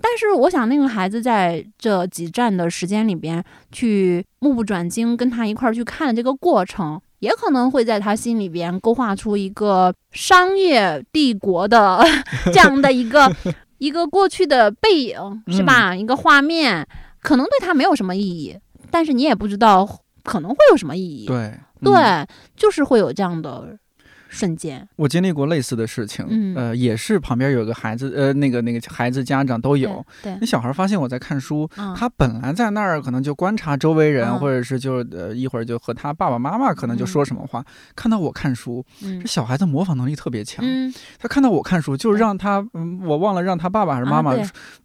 [0.00, 3.42] 但是我想，那个孩子在这几站的时间里边，
[3.72, 12.02] 去目不转睛跟他一块儿去看的这个过程，也可能会在他心里边勾画出一个商业帝国的
[12.52, 13.30] 这样的一个
[13.78, 15.94] 一个过去的背影，是吧？
[15.94, 16.86] 一个画面，
[17.20, 18.56] 可能对他没有什么意义，
[18.90, 19.86] 但是你也不知道
[20.22, 21.26] 可能会有什么意义。
[21.26, 22.26] 对对，
[22.56, 23.76] 就是会有这样的。
[24.28, 30.04] 瞬间，我经历过类似的事情，呃，也是旁边有个孩子，呃，那个那个孩子家长都有。
[30.22, 37.64] 对，那小孩发现我在看书，他本来在那儿可能就观察周围人，或者是就呃一会儿就和他爸爸妈妈可能就说什么话。
[37.96, 40.64] 看到我看书，这小孩子模仿能力特别强。
[41.18, 44.34] 他看到我看书，就让他，嗯我忘了让他爸爸还是妈妈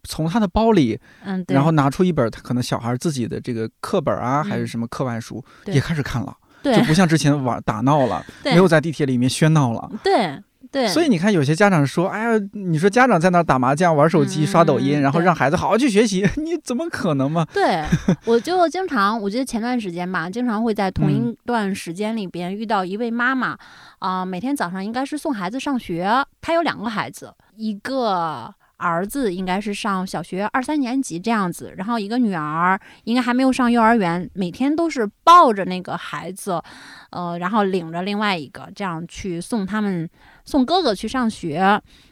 [0.04, 6.34] 从他的包里，嗯，然后拿出一本他可能小孩自己的这个课本啊，还是什么课外书，也开始看了。
[6.64, 9.90] 就不像之前玩打闹了，没有在地铁里面喧闹了。
[10.02, 10.40] 对
[10.72, 17.84] 对，所以你看，有些家长说：“哎呀，你说家长在那打麻将、玩手机、刷抖音，然后让孩子好好去学习， 你怎么可能嘛？”对，
[18.24, 23.56] 我就经常，我觉得前段时间吧，经常会在同一段时间里边遇到一位妈妈，
[24.00, 26.10] 啊，每天早上应该是送孩子上学，
[26.40, 28.52] 她有两个孩子，一个。
[28.84, 36.62] 儿子应该是上小学二三年级这样子，然后一个女儿应该还没有上幼儿园，每天都是抱着那个孩子，
[37.10, 40.08] 呃，然后领着另外一个这样去送他们
[40.44, 41.56] 送哥哥去上学。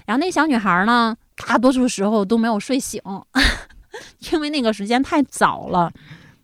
[0.06, 1.14] 然后那小女孩呢，
[1.46, 3.00] 大多数时候都没有睡醒，
[4.32, 5.92] 因为那个时间太早了。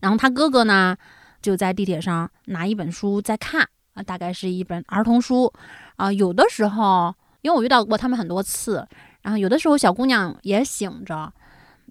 [0.00, 0.94] 然后他哥哥呢，
[1.40, 5.50] 就在地铁上拿一本书在看啊，大概是一本儿童书
[5.96, 6.12] 啊。
[6.12, 8.86] 有的时候，因为我遇到过他们很多次。
[9.22, 11.32] 然后有的时候小姑娘也醒着，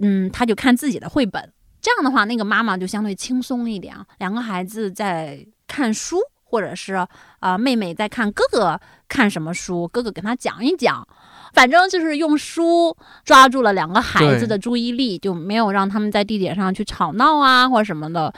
[0.01, 1.51] 嗯，她就看自己的绘本。
[1.81, 4.05] 这样的话，那个妈妈就相对轻松一点啊。
[4.17, 6.95] 两个孩子在看书，或者是
[7.39, 11.07] 啊，妹妹在看哥哥看什么书，哥哥给她讲一讲。
[11.53, 18.33] 反正就是用书抓住了两个孩子的注意力，就没有让他们在地铁上去吵闹啊，或者什么的。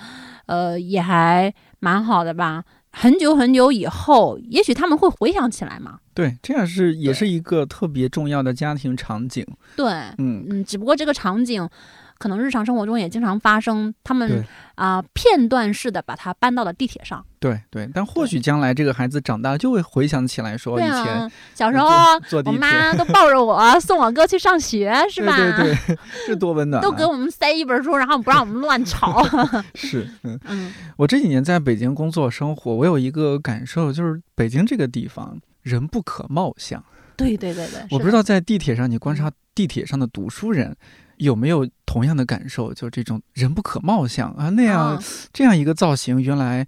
[0.46, 2.64] 呃，也还蛮好的吧。
[2.92, 6.00] 很久很久以后，也许他们会回想起来嘛？
[6.14, 9.46] 对，这样是也是一个特别重要的家庭场景。
[9.76, 9.86] 对，
[10.18, 11.68] 嗯嗯，只不过这个场景。
[12.20, 14.46] 可能日常生活中也经常发生，他们
[14.76, 17.26] 啊片段式的把它搬到了地铁上。
[17.40, 21.88] 对对，但或许将来这个孩子长大就会回想起来，说以前小时候
[22.46, 25.34] 我妈都抱着我送我哥去上学，是吧？
[25.38, 25.98] 对对对，
[26.28, 26.84] 这 多温暖！
[26.84, 29.26] 都给我们塞一本书，然后不让我们乱吵。
[29.74, 36.84] 是，嗯嗯，我这几年在北京工作生活，我有一个感受，就是北京这个地方人不可貌相。
[37.16, 40.76] 对对对对，我不知道在地铁上你观察地铁上的读书人。
[41.20, 42.74] 有没有同样的感受？
[42.74, 45.02] 就这种人不可貌相啊，那样
[45.32, 46.68] 这样一个造型，原来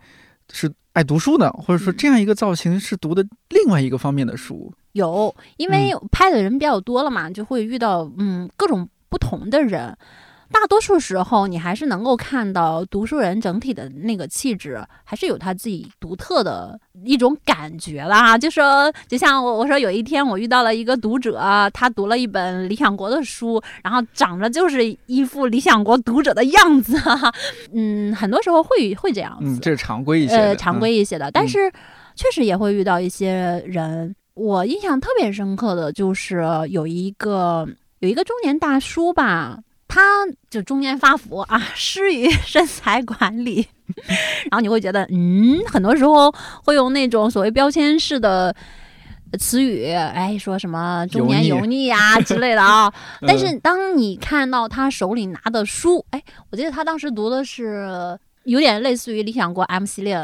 [0.52, 4.72] 是爱读书的，或者说这样一个造型是读的另外一个方面的书？
[4.92, 9.98] 有，因为拍的人比较多了嘛，就会遇到嗯各种不同的人。
[10.52, 18.38] 大多数时候，你还是能够看到读书人整体的那个气质，还是有他自己独特的一种感觉啦。
[18.40, 21.40] 就说，就像我我说，有一天我遇到了一个读者，
[21.74, 26.98] 他读了一本理想国的书，然后长得就是一副理想国读者的样子。
[27.74, 29.46] 嗯，很多时候会会这样子。
[29.46, 31.32] 嗯，这是常规一些呃，常规一些的。
[31.32, 31.72] 但是
[32.16, 37.68] 确实也会遇到一些人，我印象特别深刻的就是有一个
[38.00, 39.60] 有一个中年大叔吧。
[39.94, 40.02] 他
[40.50, 43.68] 就中年发福啊， 失于身材管理，
[44.50, 46.34] 然后你会觉得，嗯，很多时候
[46.64, 48.56] 会用那种所谓标签式的
[49.38, 52.90] 词语，哎，说什么中年油腻呀之类的啊。
[53.28, 60.18] 但是当你看到他手里拿的书，哎，我记得他当时读的是有点类似于《理想国 M 系列》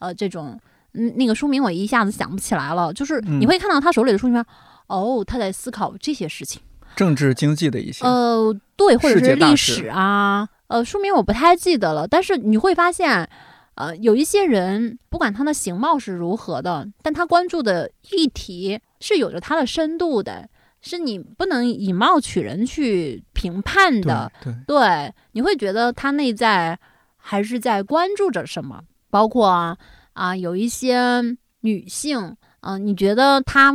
[0.00, 0.60] 呃这种，
[0.92, 2.92] 嗯，那个书名我一下子想不起来了。
[2.92, 4.44] 就是你会看到他手里的书里面，
[4.88, 6.60] 哦，他在思考这些事情。
[6.96, 12.06] 政治经济的一些，呃，对，或者是历史啊，呃，书名我不太记得了。
[12.06, 13.28] 但是你会发现，
[13.74, 20.48] 呃，有一些人，不管他的形貌是如何的，但他关注的议题是有着他的深度的，
[20.80, 24.30] 是你不能以貌取人去评判的。
[24.42, 26.78] 对，对，你会觉得他内在
[27.16, 28.82] 还是在关注着什么？
[29.10, 29.76] 包括
[30.12, 31.20] 啊，有一些
[31.60, 33.74] 女性，嗯，你觉得她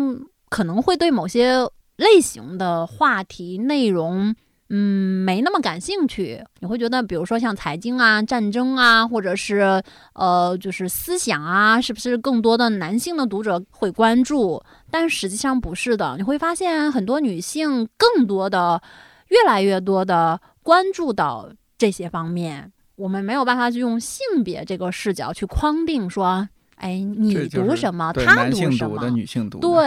[0.50, 1.68] 可能会对某些。
[2.00, 4.34] 类型的话题内容，
[4.70, 6.42] 嗯，没那么感兴趣。
[6.62, 9.84] 你会觉得，比如说像财经啊、战争啊，或者是
[10.14, 14.64] 呃，就是思想啊，是不是更多的男性的读者会关注？
[14.90, 16.16] 但实际上不是的。
[16.16, 18.82] 你会发现，很多女性更多的、
[19.28, 22.72] 越来越多的关注到这些方面。
[22.96, 29.86] 我们没有办法去用性别这个视角去框定说，哎，你读什么，他读什么，女性读对，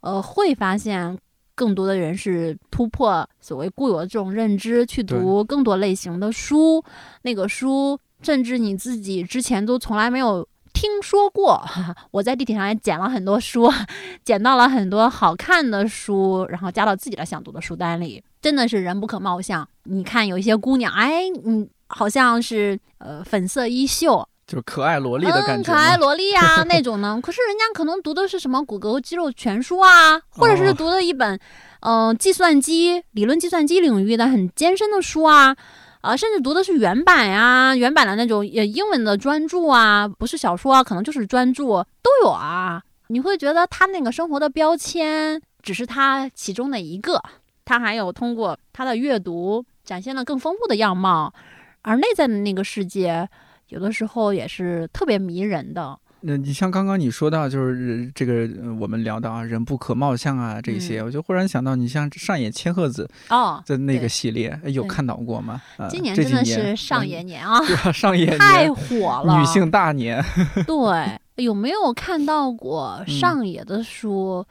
[0.00, 1.16] 呃，会发现。
[1.58, 6.80] 更多的人是突破所谓固有的这种认知，去读更多类型的书。
[7.22, 11.60] 那个书，甚至你自己之前都从来没有听说过。
[12.12, 13.68] 我在地铁上也捡了很多书，
[14.22, 18.22] 捡到了很多好看的书，然后加到自己的想读的书单里。
[18.40, 19.68] 真的是人不可貌相。
[19.82, 24.28] 你看有一些姑娘，哎，你好像是呃粉色衣袖。
[24.48, 27.20] 就是可爱萝莉的感觉，可爱萝莉啊 那种呢。
[27.22, 31.38] 可是人家可能读的是什么骨骼肌肉全书啊，或者是读的一本，
[31.80, 35.54] 嗯，计算机理论、计算机领域的很艰深的书啊，
[36.00, 41.64] 啊，甚至读的是原版呀，原版的那种呃英文的专著啊，不是小说啊，可能就是专著
[42.02, 42.82] 都有啊。
[43.08, 47.22] 你会觉得他那个生活的标签只是他其中的一个，
[47.66, 51.34] 他还有通过他的阅读展现了更丰富的样貌，
[51.82, 53.28] 而内在的那个世界。
[53.68, 55.98] 有的时候也是特别迷人的。
[56.20, 58.48] 那你像刚刚你说到，就是这个
[58.80, 65.62] 我们聊到啊，人不可貌相啊这些，我就忽然想到，你像上野千鹤子哦的那个系列，有看到过吗？
[65.88, 67.60] 今年真的是上野年 啊，
[67.92, 70.20] 上野 年太火了，女性大年。
[70.66, 74.44] 对，有没有看到过上野的书？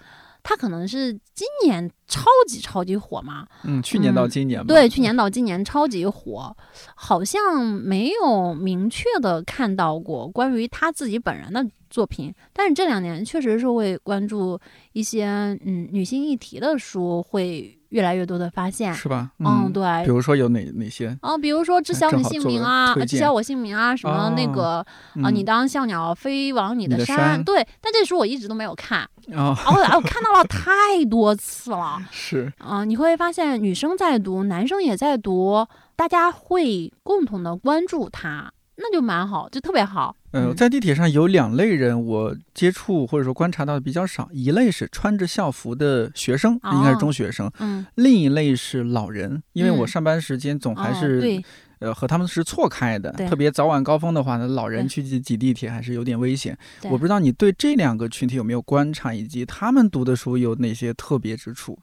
[0.49, 3.45] 他可能是今年超级超级火嘛？
[3.65, 6.55] 嗯，去年到今年对，去年到今年超级火，
[6.95, 14.57] 好像没有明确的看到过关于他自己本人的作品，但是这两年确实是会关注
[14.93, 15.25] 一些
[15.65, 17.76] 嗯女性议题的书会。
[17.89, 19.31] 越来越多的发现是吧？
[19.39, 19.83] 嗯，对。
[20.03, 21.17] 比如说有哪哪些？
[21.21, 24.85] 啊，比如说知晓你姓名啊，知晓我姓名啊，什么那个
[25.23, 27.43] 啊，你当小鸟飞往你的山。
[27.43, 29.07] 对，但这书我一直都没有看。
[29.33, 31.99] 哦，我我看到了太多次了。
[32.11, 35.65] 是啊，你会发现女生在读，男生也在读，
[35.95, 38.51] 大家会共同的关注它。
[38.79, 40.15] 那就蛮好，就特别好。
[40.31, 44.29] 嗯，在地铁上有两类人，我接触或者说观察到的比较少。
[44.31, 47.51] 一类是穿着校服的学生，应该是中学生。
[47.59, 47.83] 嗯。
[47.95, 51.41] 另一类是老人，因为我上班时间总还是
[51.79, 53.11] 呃和他们是错开的。
[53.13, 56.55] 特别早晚高峰的话呢，老人去挤挤地铁还是有点危险。
[56.83, 61.79] 我不知道你对这两个群体有没有观察，以及他们读的书有哪些特别之处。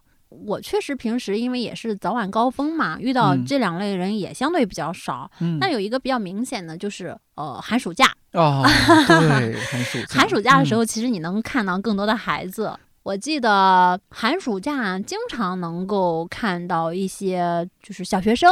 [0.46, 5.30] 我确实平时因为也是早晚高峰嘛，遇到这两类人也相对比较少。
[5.40, 8.62] 嗯，那有一个比较明显的就是呃寒暑假哦，
[9.06, 12.72] 对寒暑 寒暑假的时候，其实你能看到更多的孩子。
[13.04, 18.50] 我记得寒暑假经常能够看到一些就是小学生、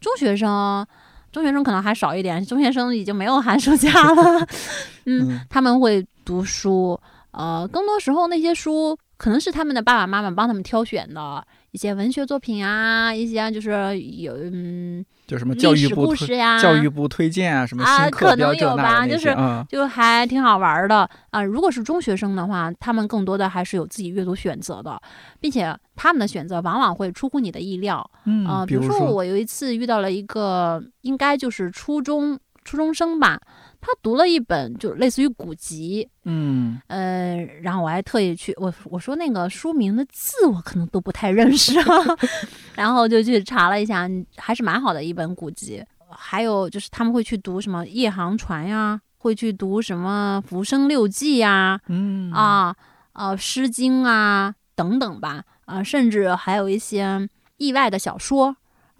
[0.00, 0.84] 中学生，
[1.30, 4.46] 中学生可能还少一点，中学生已经没有寒暑假了。
[5.06, 7.00] 嗯，他们会读书，
[7.30, 8.98] 呃，更多时候那些书。
[9.24, 19.34] 可能是他们的爸爸妈妈帮他们挑选的一些文学作品啊，一些就是有嗯，就什么教育部呀，教育部推荐啊，什么啊，可能有吧，就是
[19.66, 21.42] 就还挺好玩的啊。
[21.42, 25.00] 如果是中学生的话，他们更多的还是有自己阅读选择的，
[25.40, 28.10] 并且他们的选择往往会出乎你的意料。
[28.26, 33.40] 嗯，比如说我有一次遇到了一个，应该就是初中初中生吧。
[33.86, 41.74] 他读了一本就类似于古籍，嗯呃，然后我还特意去我我说那个书名的字我可能都不太认识，
[42.74, 44.08] 然后就去查了一下，
[44.38, 45.84] 还是蛮好的一本古籍。
[46.08, 52.74] 还有就是他们会去读什么《夜航船》呀，会去读什么《浮生六记》呀，嗯啊
[53.12, 57.28] 呃《诗经》啊等等吧，啊，甚至还有一些
[57.58, 58.56] 意外的小说，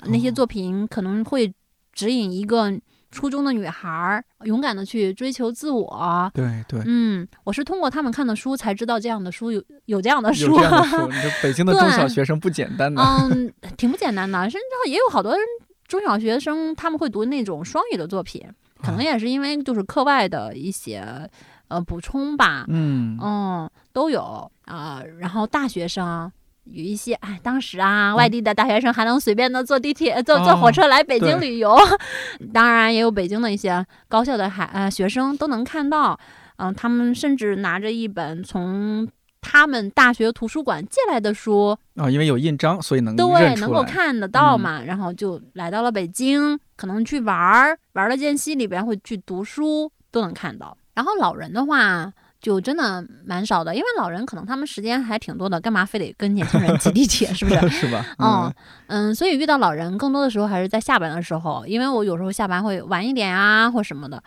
[0.07, 1.55] 那些作品可能会
[1.93, 2.79] 指引一个。
[3.15, 10.47] 初中的女孩勇敢的去追求自我，对对，嗯，我是通过他们看的书才知道这样的书有有这样的书。
[10.47, 11.09] 有这样的书，
[11.43, 14.51] 北京的 中小学生不简单的，嗯，挺不简单的。
[14.51, 15.41] 甚至也有好多人
[15.87, 18.45] 中小学生他们会读那种双语的作品，
[18.83, 21.31] 可能也是因为就是课外的一些
[21.69, 25.01] 呃补充吧，嗯嗯都有啊。
[25.21, 26.31] 然后大学生。
[26.65, 31.77] 有一些哎，当时啊，外地的大学生还能随便的坐地铁、坐坐火车来北京旅游。
[32.53, 36.19] 当然，也有北京的一些高校的孩呃学生都能看到。
[36.57, 39.07] 嗯，他们甚至拿着一本从
[39.41, 44.83] 他们大学图书馆借来的书啊，因为有印章，所以能对能够看得到嘛。
[44.83, 50.77] 然后就来到了北京，可能去玩儿，玩的间隙里边会去读书，都能看到。
[50.95, 52.13] 然后老人的话。
[52.45, 57.33] 就真的蛮少的，因为老人可能他们时间还挺多的，干嘛非得跟年轻人挤地铁？
[57.33, 57.69] 是不是？
[57.73, 58.05] 是吧？
[58.19, 58.53] 嗯
[58.89, 64.23] 嗯，所以遇到老人更多的时候还是在下班的时候，因为我有时候下班会晚一点啊，或什么的。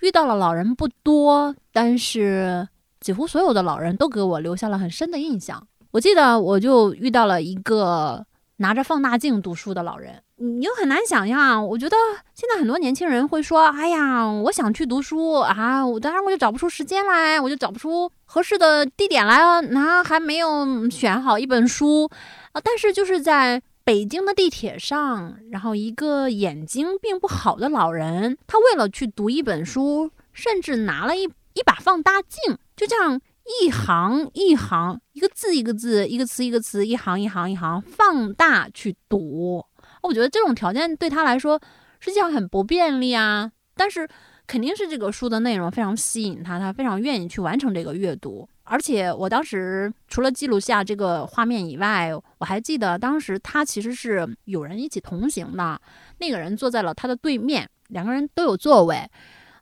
[0.00, 2.66] 遇到了老人不多，但是
[2.98, 5.64] 几乎所有的老人都给我留下了很深的印象。
[5.92, 10.20] 我记得我就遇到了一个拿着放大镜读书的老人。
[10.42, 11.94] 你又很难想象，我觉得
[12.34, 22.10] 现在很多年轻人会说：“哎呀，我想去读书啊，我当然我就找不出时间来，我就找不出合适的地点来，那还没有选好一本书
[22.52, 33.20] 啊。”但是就是在北京的地铁上，然后一个眼睛并不好的老人，他为了去读一本书，甚至拿了一一把放大镜，就这样
[33.62, 39.66] 一行一行，一个字一个字，一个词一个词，一行一行一行放大去读。
[40.02, 41.60] 我觉得这种条件对他来说
[41.98, 44.08] 实际上很不便利啊，但是
[44.46, 48.48] 肯定是这个书的内容非常吸引他，他非常愿意去完成这个阅读。
[48.64, 55.80] 而且我当时除了记录下这个画面以外，我还记得当时他其实是有人一起同行的，
[56.18, 58.96] 那个人坐在了他的对面，两个人都有座位。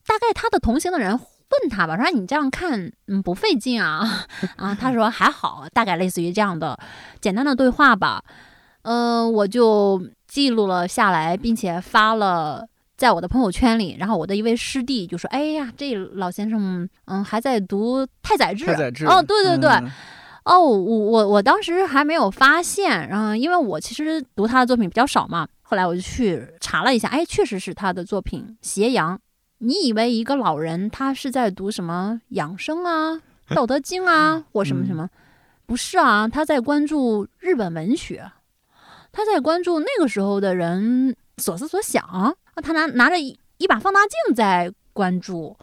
[0.06, 4.26] 大概他的同行的人问他吧，说你这样看，嗯，不费劲啊？
[4.56, 6.78] 啊，他说还好，大概类似于这样的
[7.20, 8.22] 简单的对话吧。
[8.82, 10.00] 嗯，我就。
[10.28, 13.96] 记录了下来，并且发了在我的朋友圈里。
[13.98, 18.66] 然后我的一位师弟就说：“哎呀，这老先生，嗯，还在读《太宰治》。”
[19.08, 19.70] 哦，对对对，
[20.44, 25.48] 哦，我我我当时还没有发现，然后因为我其实读他的作品比较少嘛。
[25.62, 29.16] 后来我就去查了一下，哎，确实是他的作品《斜阳》。
[29.58, 33.14] 你以为一个老人他是在读什么养生啊、
[33.54, 35.08] 《道德经》啊，或什么什么？
[35.66, 38.30] 不是啊，他在关注日本文学。
[39.18, 45.56] 他在关注那个时候的人所思所想啊，他拿拿着一一把放大镜在关注，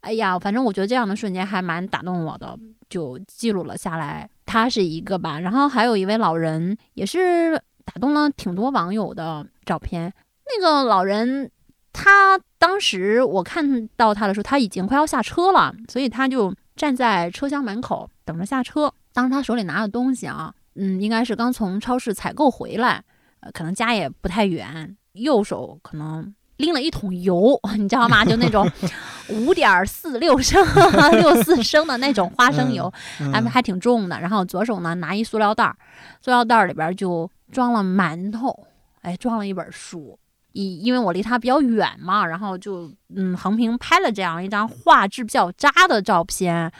[0.00, 2.54] 哎呀，反正我觉得这样的瞬间还蛮打动我的，
[2.90, 4.28] 就记录了下来。
[4.44, 10.12] 他是一个吧，然后还有一位老人也是打动了挺多网友的照片。
[10.44, 11.50] 那个老人
[11.94, 18.92] 他当时我看到他的时候，他已经快要下车了，所以他就站在车厢门口等着下车。
[19.14, 20.52] 当时他手里拿的东西啊。
[20.74, 23.02] 嗯，应该是刚从超市采购回来，
[23.40, 28.24] 呃，可能家也不太远，右手可能拎了一桶油， 你知道吗？
[28.24, 28.70] 就那种
[29.30, 30.64] 五点四六升、
[31.12, 32.92] 六四升的那种花生油，
[33.32, 34.20] 还还挺重的。
[34.20, 35.76] 然后左手呢拿一塑料袋儿，
[36.22, 38.66] 塑料袋儿里边就装了馒头，
[39.02, 40.18] 哎，装了一本书。
[40.52, 46.70] 因因为我离他比较远嘛，然后就嗯横屏拍了这样一张画质比较渣的照片。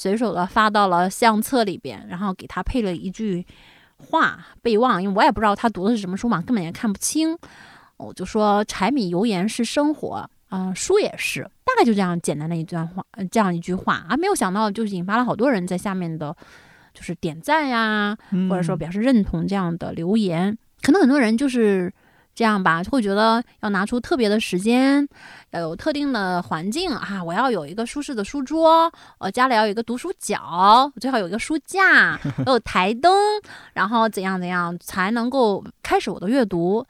[0.00, 3.46] 随手的发到了相册里边，然后给他配了一句
[3.98, 7.36] 话备忘，因为我也不知道他读的是什么书嘛，根本也看不清。
[7.98, 16.34] 我就说柴米油盐是生活，啊，书也是，大概就这样简单的一段话，这样一句话啊，没有想到就是引发了好多人在下面的，
[16.94, 18.16] 就是点赞呀，
[18.48, 20.56] 或者说表示认同这样的留言。
[20.80, 21.92] 可能很多人就是
[22.40, 25.06] 这样吧，会觉得要拿出特别的时间，
[25.50, 32.18] 要有特定的环境啊，我要有一个舒适的书桌，呃家里要有一个读书角，最好有一个书架，
[32.48, 33.12] 有台灯，
[33.74, 36.86] 然后怎样怎样才能够开始我的阅读。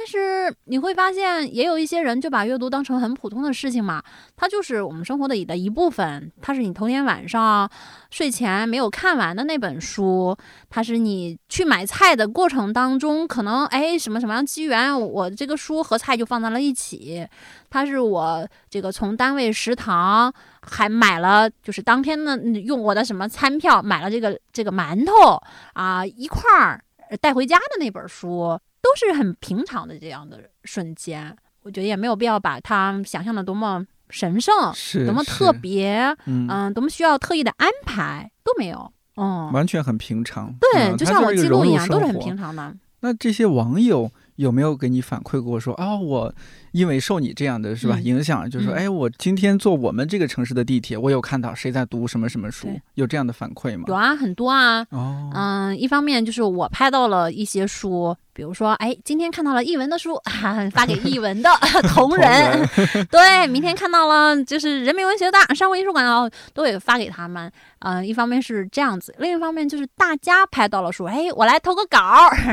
[0.00, 4.02] 但是你会发现，也有一些人就把阅读当成很普通的事情嘛，
[4.34, 7.70] 它就是我们生活的的一部分，它是你头天晚上
[8.10, 10.34] 睡前没有看完的那本书，
[10.70, 17.28] 它是你去买菜的过程当中，可能哎什么什么样机缘，我这个书和菜就放在了一起，
[17.68, 20.32] 它是我这个从单位食堂
[20.62, 25.38] 还买了，就是当天的用我的什么餐票买了这个这个馒头
[25.74, 26.82] 啊一块儿
[27.18, 28.58] 带回家的那本书。
[28.82, 40.54] 都是很平常的这样的瞬间，我觉得也没有必要把它想象的多么神圣，是多么特别，嗯，多么需要特意的安排都没有，嗯，完全很平常。
[40.58, 42.74] 对，就像我记录一样，都是很平常的。
[43.00, 46.34] 那这些网友有没有给你反馈过说啊，我？
[46.72, 53.84] 因为受你这样的是吧影响，就是说，哎，我今天坐我们这个城市的地铁，我有看到谁在读什么什么书，有这样的反馈吗？
[53.88, 54.86] 有啊，很多啊。
[54.90, 60.20] 哦，嗯，一方面就是我拍到了一些书，比如说，哎，今天看到了译文的书，
[60.72, 61.50] 发给译文的
[61.94, 62.68] 同仁。
[63.10, 67.50] 对，明天看到了就是人民文学大商务艺术馆，然后都会发给他们。
[67.80, 71.98] 嗯，一方面是这样子，另一方面就是大家拍到了书，哎，我来投个稿。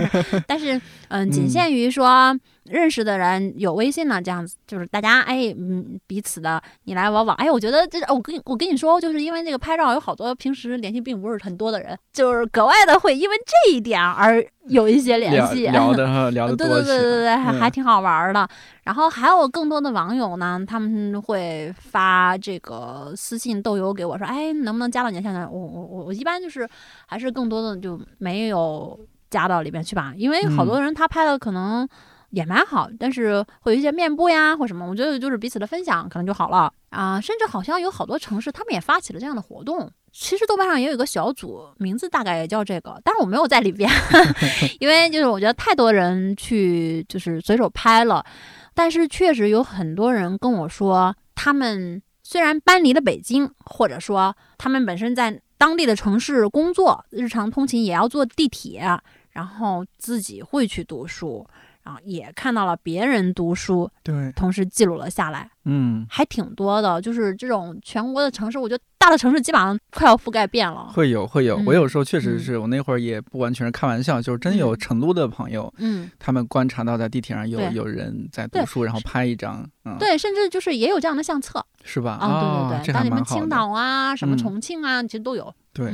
[0.47, 2.37] 但是，嗯，仅限于说。
[2.69, 18.47] 认识的人有微信呢，这样子就是大家哎，嗯，彼此的你来我往，哎，我觉得这我跟我跟你说，就是因为这个拍照有好多平时联系并不是很多的人，就是格外的会因为这一点而 有一些联系，聊的聊的 对对对对对，还还挺好玩的。
[18.83, 26.67] 然后还有更多的网友呢，他们会发这个私信豆油给我说，哎，能不能加到你的相我我我我一般就是
[27.05, 28.99] 还是更多的就没有
[29.29, 31.87] 加到里面去吧，因为好多人他拍的可能。
[32.31, 37.21] 也蛮好，但是会有一些面部呀或什么，我觉得就是彼此的分享可能就好了啊。
[37.21, 39.89] 甚至好像有好多城市他们也发起了这样的活动。
[40.11, 43.89] 其实豆瓣上也有一个小组，名字大概也叫这个，但是我没有在里边，
[44.79, 48.25] 因为就是我觉得太多人去就是随手拍了。
[48.73, 58.83] 但是确实有很多人跟我说，他们虽然搬离了北京，或者说他们本身在当地的城市工作，日常通勤也要坐地铁，
[59.31, 61.45] 然后自己会去读书。
[61.87, 67.01] 啊，也看到了别人读书，对，同时记录了下来，嗯，还挺多的。
[67.01, 70.89] 就是这种全国的城市，我觉得大的城市基本上快要覆盖遍了。
[70.93, 71.57] 会有，会有。
[71.65, 82.17] 我有时候确实是我那会儿也不完全是开玩笑，就是真有成都的朋友，嗯，他们观察到在地铁上有有人在读书，然后拍一张，嗯，对，甚至就是也有这样的相册，是吧？
[82.19, 85.53] 啊，对对对，像你们青岛啊，什么重庆啊，其实都有。
[85.77, 85.93] 对。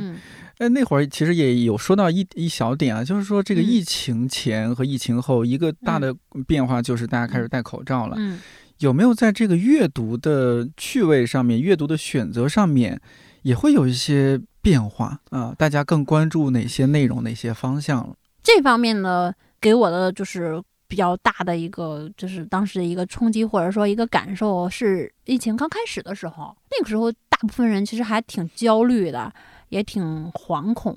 [0.58, 6.14] 哎，那会儿其实也有说到一一小点啊，就是说这个疫情前和疫情后一个大的
[6.46, 8.14] 变化，就是大家开始戴口罩了。
[8.18, 8.40] 嗯，
[8.78, 13.00] 有没有在这个阅读的趣味上面、阅读的选择上面，
[13.42, 15.52] 也会有一些变化啊？
[15.58, 18.14] 大家更关注哪些内容、哪些方向了？
[18.40, 29.32] 这方面呢，给我的就是比较大的一个，就是当时的一个冲击或者说一个感受是，疫情刚开始的时候，那个时候大部分人其实还挺焦虑的。
[29.74, 30.96] 也挺惶恐，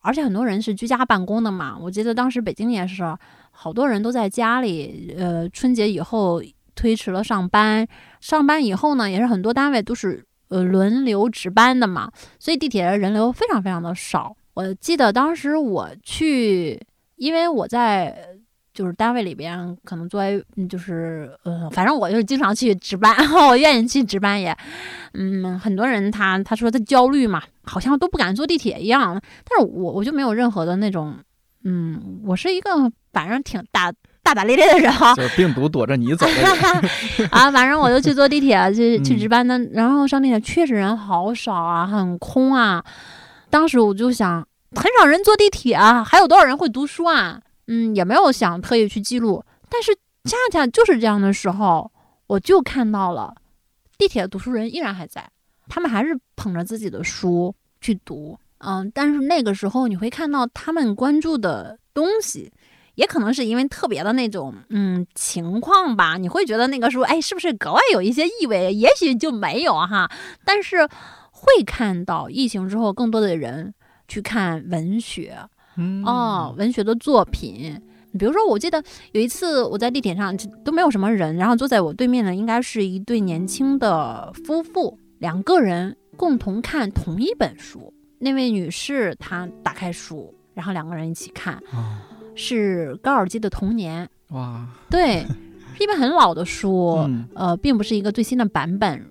[0.00, 1.78] 而且很多人是居家办公的嘛。
[1.80, 3.16] 我记得当时北京也是，
[3.52, 5.14] 好多人都在家里。
[5.16, 6.42] 呃，春节以后
[6.74, 7.86] 推迟了上班，
[8.20, 12.10] 上班以后呢，也是很多单位都是呃轮流值班的嘛，
[12.40, 14.36] 所以地铁的人流非常非常的少。
[14.54, 18.36] 我记得当时我去，因为我在。
[18.78, 23.12] 就是单位里边可能作为，就是呃，反正我就是经常去值班，
[23.48, 24.56] 我愿意去值班也，
[25.14, 31.16] 嗯，很多人他他说他焦虑嘛，好像都不敢坐地铁一样，但是我我就没有任何的那种，
[31.64, 32.70] 嗯，我是一个
[33.12, 36.24] 反正挺大大大咧咧的人哈，就是病毒躲着你走
[37.32, 42.84] 啊，反正我就去坐地铁去 去值班的，然后上地铁确实人好少啊，很空啊，
[43.50, 47.40] 当时我就想，很少人坐地铁啊，还有多少人会读书啊？
[47.68, 49.94] 嗯，也没有想特意去记录，但是
[50.24, 51.92] 恰恰就是这样的时候，
[52.26, 53.34] 我就看到了
[53.96, 55.30] 地铁读书人依然还在，
[55.68, 62.50] 他们还是捧着自己的书去读，嗯，但是那个时候你会看到他们关注的东西，
[62.94, 68.72] 也可能是因为特别的那种嗯情况吧，你会觉得那个书哎是不是格外有一些意味？
[68.72, 70.10] 也许就没有哈，
[70.44, 70.88] 但是
[71.30, 73.74] 会看到疫情之后更多的人
[74.08, 75.38] 去看文学。
[76.04, 77.80] 哦，文学的作品，
[78.18, 87.92] 比如说，我记得有一次我在地铁上都没有什么人，然后坐在我对面的应该是一对年轻的夫妇，两个人共同看同一本书。
[88.18, 91.62] 那位女士她打开书，然后两个人一起看，
[92.34, 94.08] 是高尔基的《童年》。
[94.34, 95.24] 哇，对，
[95.76, 99.04] 是一本很老的书，呃，并不是一个最新的版本。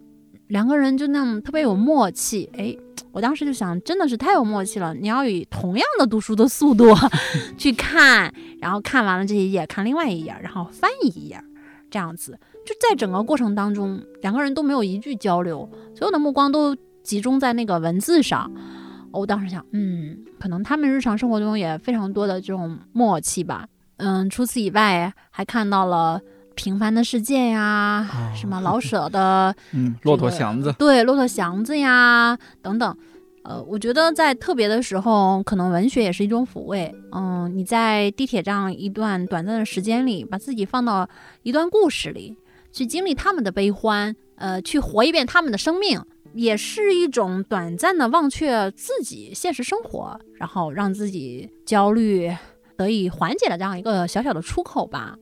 [0.48, 2.76] 两个人就那样特别有默契，哎，
[3.12, 4.94] 我当时就想，真的是太有默契了。
[4.94, 6.94] 你要以同样的读书的速度
[7.58, 11.42] 去看，然后看完了这一页，看另外一页，然后翻译一页，
[11.90, 18.52] 这样子，就在整个过程当中，两个人都没有一句交流，所有的目光都集中在那个文字上。
[19.12, 23.68] 我当时想，嗯，可能他们日常生活中也非常多的这种默契吧。
[23.98, 26.22] 嗯，除此以外，还看到了。
[26.58, 28.06] 平凡的世界呀，
[28.36, 32.98] 什么老舍的， 嗯，骆驼祥子，对，骆驼祥子呀，等等。
[33.44, 36.94] 呃，我觉得在特别的时候，可能文学也是一种抚慰。
[37.14, 41.08] 嗯，你在地铁这样一段短暂的时间里，把自己放到
[41.44, 42.36] 一段故事里，
[42.74, 46.02] 去经历他们的悲欢，呃，去活一遍他们的生命，
[46.34, 52.30] 也是一种短暂的忘却自己现实生活，然后让自己焦虑
[52.76, 55.16] 得以缓解的这样一个小小的出口吧。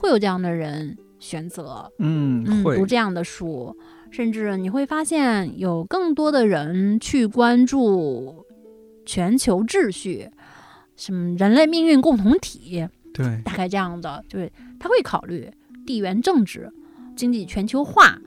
[0.00, 3.76] 会有这样的人选择，嗯，读这样的书，
[4.10, 8.46] 甚至你会发现有更多的人去关注
[9.04, 10.30] 全球秩序，
[10.96, 15.52] 什么人类命运共同体，对，大概这样的，就是他会考虑
[15.86, 16.72] 地缘政治、
[17.14, 18.18] 经济全球化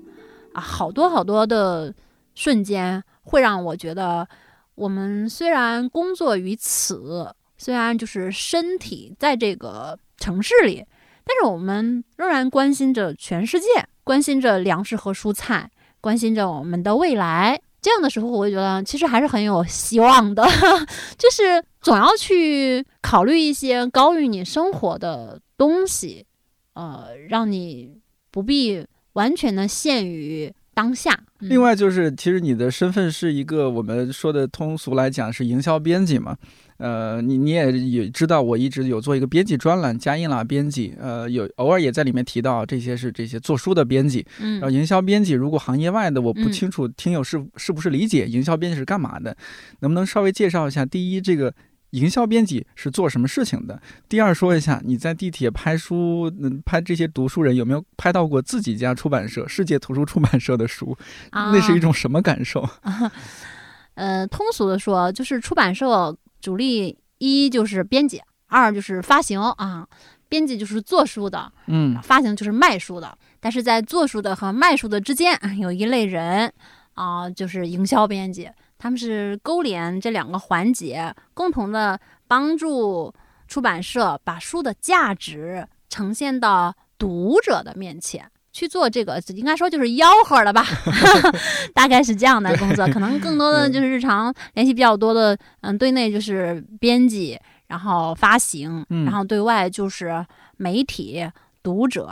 [0.53, 1.91] 啊，好多好多的
[2.35, 4.27] 瞬间会让我觉得，
[4.75, 10.85] 我们虽然工作于此，虽然就是身体在这个城市里。
[11.25, 13.65] 但是我们仍然关心着全世界，
[14.03, 15.69] 关心着粮食和蔬菜，
[16.01, 17.61] 关心着我们的未来。
[17.81, 20.41] 这样的时候，我会觉得其实还是很有希望的，
[21.19, 26.25] 就是总要去考虑一些高于你生活的东西，
[26.75, 27.97] 呃，让你
[28.31, 31.19] 不必完全的限于当下。
[31.39, 36.37] 另外，就是其实你的身份是一个我们说的通俗来讲是营销编辑嘛。
[36.77, 49.37] 呃，你你也也知道，我一直有做一个编辑专栏，加印啦编辑，呃，有偶尔也在里面提到这些是这些做书的编辑，嗯，然后营销编辑，如果行业外的我不清楚，听友是是不是理解营销编辑是干嘛的？
[49.79, 50.85] 能不能稍微介绍一下？
[50.85, 51.53] 第一，这个
[51.91, 53.79] 营销编辑是做什么事情的？
[54.09, 60.97] 第二，说一下你在地铁拍书，嗯，拍这些读书人有没有拍到过自己家出版社世界图书出版社的书？
[61.31, 62.67] 那是一种什么感受？
[63.95, 66.17] 呃，通俗的说，就是出版社。
[66.43, 69.87] 主力一就是编辑，二就是发行啊。
[70.27, 73.17] 编辑就是做书的，嗯，发行就是卖书的。
[73.39, 76.51] 但是在做书的和卖书的之间，有一类人
[76.95, 83.13] 啊，就是营销编辑，他们是勾连这两个环节，共同的帮助
[83.47, 88.29] 出版社把书的价值呈现到读者的面前。
[88.53, 90.63] 去做这个，应该说就是吆喝了吧，
[91.73, 92.87] 大概是这样的工作。
[92.87, 97.37] 可能更多的就是日常联系比较多的，嗯，对内就是编辑，
[97.67, 100.23] 然后发行，然后对外就是
[100.55, 101.27] 媒体、
[101.63, 102.07] 读者，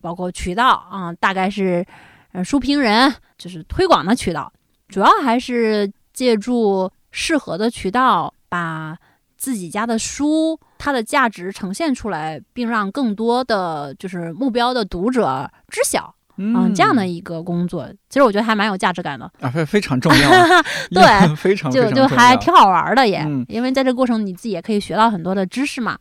[0.00, 1.86] 包括渠道啊，大概是
[2.32, 4.52] 呃书评人，就是推广的渠道。
[4.88, 8.98] 主要还是借助适合的渠道，把
[9.38, 10.58] 自己家的书。
[10.78, 20.30] 它的价值呈现出来，并让更多的就是目标的读者知晓，嗯，这样的一个工作，其实我觉得还蛮有价值感的啊，非非常重要，
[20.92, 25.98] 对，非常就就还挺好玩的也，因为在这个过程你自己也可以学到很多的知识嘛，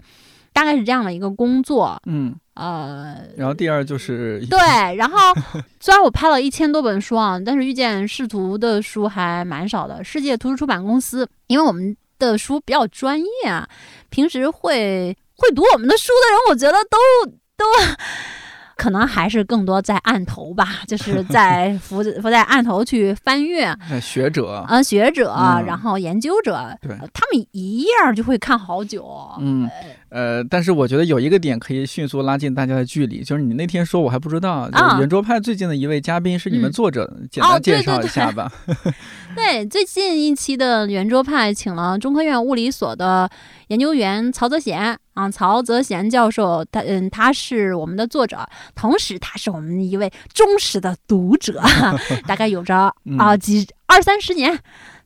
[0.51, 5.17] 大概是这样的一个工作，嗯，呃，然后第二就是 对，然后
[5.79, 11.95] 虽然我拍了一千多本书啊，但是遇见视图的书还蛮少的，世界图书出版公司，因为我们。
[12.17, 13.67] 的书比较专业啊，
[14.09, 16.97] 平时会会读我们的书的人，我觉得都
[17.57, 17.65] 都
[18.75, 23.75] 可能还是更多在案头吧，就是 在 伏伏在案头去翻阅。
[24.01, 25.33] 学者啊，学者，
[25.65, 29.07] 然后研究者，对，他们一页就会看好久。
[29.39, 29.69] 嗯。
[30.09, 38.49] 呃，但是我觉得有一个点可以迅速拉近大家的距离，就是你那天说我还不知道就，圆桌派最近的一位嘉宾是你们作者，简单介绍一下吧。
[39.35, 43.29] 对，最近一期的圆桌派请了中科院物理所的
[43.67, 51.59] 研究员曹泽贤啊，曹泽贤教授，他嗯，他是我们的作者，同时他是我们一位忠实的读者，
[52.27, 54.59] 大概有着啊几二三十年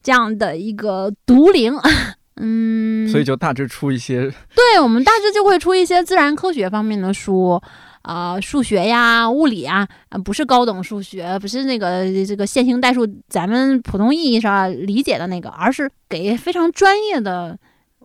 [0.03, 1.73] 这样的一个读龄。
[2.41, 7.61] 嗯，所以就大致出一些，对我们大致就会出一些自然科学方面的书，
[8.03, 9.85] 啊，数学呀、物理啊，
[10.23, 17.59] 不是高等数学，不是那个这个线性代数，咱们普通意义上理解的那个，而是给非常专业的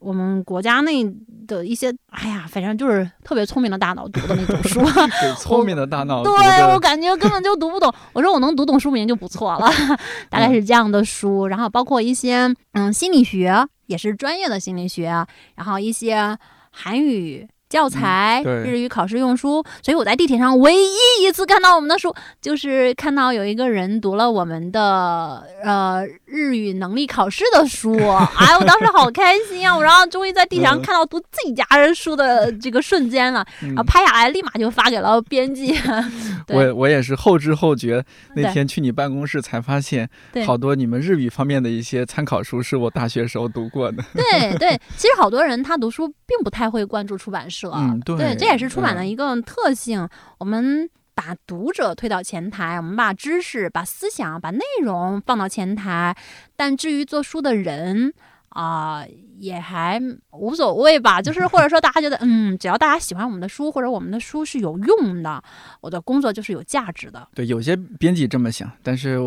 [0.05, 1.05] 我们国家内
[1.47, 4.81] 的一些，哎呀，反正就是特别聪明的大脑读的那种书。
[5.41, 6.33] 聪明的大脑，对
[6.73, 7.93] 我感觉根本就读不懂。
[8.13, 9.69] 我说我能读懂书名就不错了，
[10.29, 11.47] 大概是这样的书。
[11.47, 13.67] 然后包括一些嗯心理学。
[13.87, 15.27] 也是专业的心理学，
[15.57, 16.39] 然后一些
[16.71, 17.47] 韩语。
[17.67, 27.95] 教材、日语考试用书，所以我在地铁上唯一一次看到我们的书，就是看到有一个人读了我们的呃日语能力考试的书。
[28.37, 29.77] 哎，我当时好开心啊！
[29.77, 35.75] 我然后终于在地铁上看到读自己家人书的这个瞬间了，然后拍下来立马就发给了编辑。
[36.49, 38.05] 我我也是后知后觉，
[38.35, 40.09] 那天去你办公室才发现，
[40.45, 44.03] 好多你们日语方面的一些参考书是我大学时候读过的。
[44.13, 47.71] 对对，其实好多人他读书并不太会关注出版社。
[47.75, 50.07] 嗯，对，这也是出版的一个特性。
[50.39, 56.17] 我们把读者推到前台，我们把知识、把思想、把内容放到前台，
[56.57, 58.13] 但至于做书的人。
[58.55, 59.05] 啊，
[59.41, 60.01] 也还
[60.31, 65.43] 无所谓吧，就是或者说大家觉得，嗯，只要大家喜欢我们的书，或者我们的书是有用的，
[65.81, 67.27] 我的工作就是有价值的。
[67.35, 69.19] 对，有些编辑这么想，但是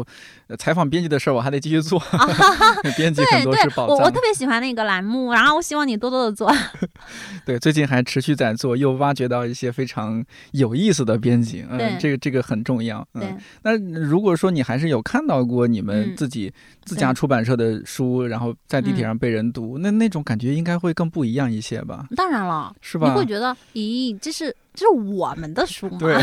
[0.57, 2.01] 采访编辑的事儿我还得继续做。
[2.95, 3.97] 编辑很多是宝藏。
[3.97, 6.49] 我我特别喜欢那个栏目，然后我希望你多多的做。
[7.45, 13.05] 对，最近还持续在做，又挖掘到一些非常有意思的编辑，嗯，这个这个很重要。
[13.15, 16.53] 嗯，那如果说你还是有看到过你们自己
[16.85, 19.17] 自家出版社的书，然后在地铁上。
[19.17, 22.05] 被人读，那那种感觉应该会更不一样一些吧？
[22.15, 23.07] 当然了，是吧？
[23.09, 25.97] 你会觉得，咦，这是这是我们的书嘛？
[25.97, 26.15] 对，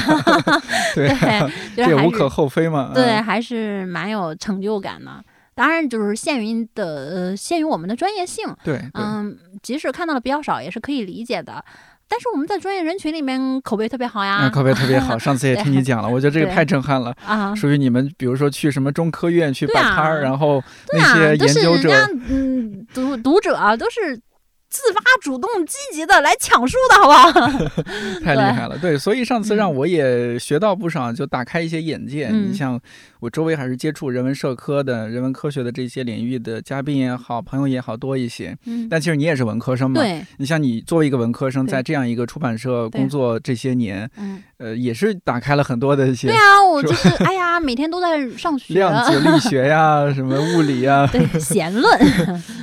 [0.95, 2.93] 对， 这无可厚非嘛。
[2.95, 5.11] 对，还是蛮有成就感的。
[5.57, 6.85] 当然，就是限于的
[7.33, 8.45] 呃，限于我们的专业性。
[8.63, 11.65] 对，嗯，即使看到的比较少，也是可以理解的。
[12.07, 15.19] 但是我们在专业人群里面口碑特别好呀，口碑特别好。
[15.19, 17.53] 上次也听你讲了，我觉得这个太震撼了啊！
[17.57, 20.63] 属于你们，比如说去什么中科院去摆摊儿，然后
[20.93, 21.91] 那些研究者，
[22.29, 24.21] 嗯，读读者都是。
[24.75, 27.31] 自发、主动、积极的来抢书的好不好？
[28.25, 32.29] 太厉害了，对，所以上次让我也学到不少，就打开一些眼界。
[32.29, 32.81] 你像
[33.25, 38.55] 我周围还是接触人文社科的、人文科学的这些领域的嘉宾也好、朋友也好多一些。
[38.67, 39.99] 嗯，但其实你也是文科生嘛。
[39.99, 40.23] 对。
[40.37, 46.29] 你像你作为一个文科生，在这样一个出版社工作这些年，嗯，呃，也是打开了很多的一些。
[46.29, 48.75] 对啊，我就是哎呀，每天都在上学。
[48.75, 51.09] 量子力学呀，什么物理呀。
[51.11, 51.99] 对，弦论。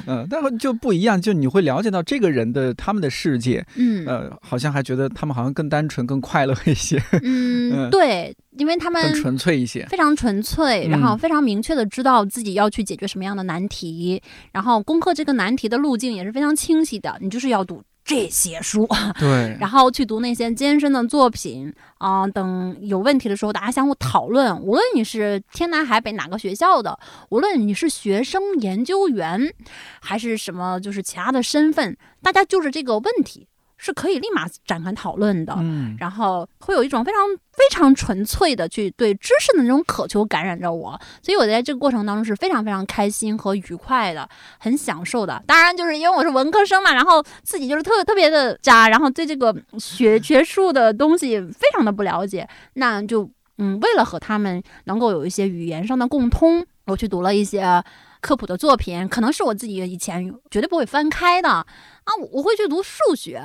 [0.05, 2.03] 嗯，但是就不一样，就你会了解到。
[2.03, 7.01] 这个人的他们的世界，嗯，呃，好像还觉得他们好像更单纯、更快乐一些。
[7.23, 14.21] 嗯，对，因为他们更纯粹一些，非常纯粹，然后非常明确的知道自己要去解决什么样的难题，
[14.51, 17.17] 然后攻克这个难题的路径也是非常清晰的。
[17.21, 17.81] 你就是要读。
[18.03, 18.85] 这些书，
[19.19, 24.59] 对，然后去读那些艰深的作品啊，等有问题的时候，大家相互讨论。
[24.59, 26.99] 无论你是天南海北哪个学校的，
[27.29, 29.53] 无论你是学生、研究员，
[30.01, 33.47] 还是什么，就是其他的身份，大家就是这个问题。
[33.83, 37.19] 是可以立马展开讨论的，嗯，然后会有一种非常
[37.51, 40.91] 非常纯粹的去对知识的那种渴求感染着我，
[41.23, 44.29] 所以我在这个过程当中是非常非常开心和愉快的，
[44.59, 45.41] 很享受的。
[45.47, 53.27] 当然，就是因为我是文科生嘛，然后自己就是特特别的渣，然后对这个学学术的东西非常的不了解，那就
[53.57, 57.83] 嗯，为了和他们能够有一些语言上的共通，我去读了一些。
[58.21, 61.65] 科普的作品可能是我自己以前绝对不会翻开的啊！
[62.31, 63.43] 我会去读数学，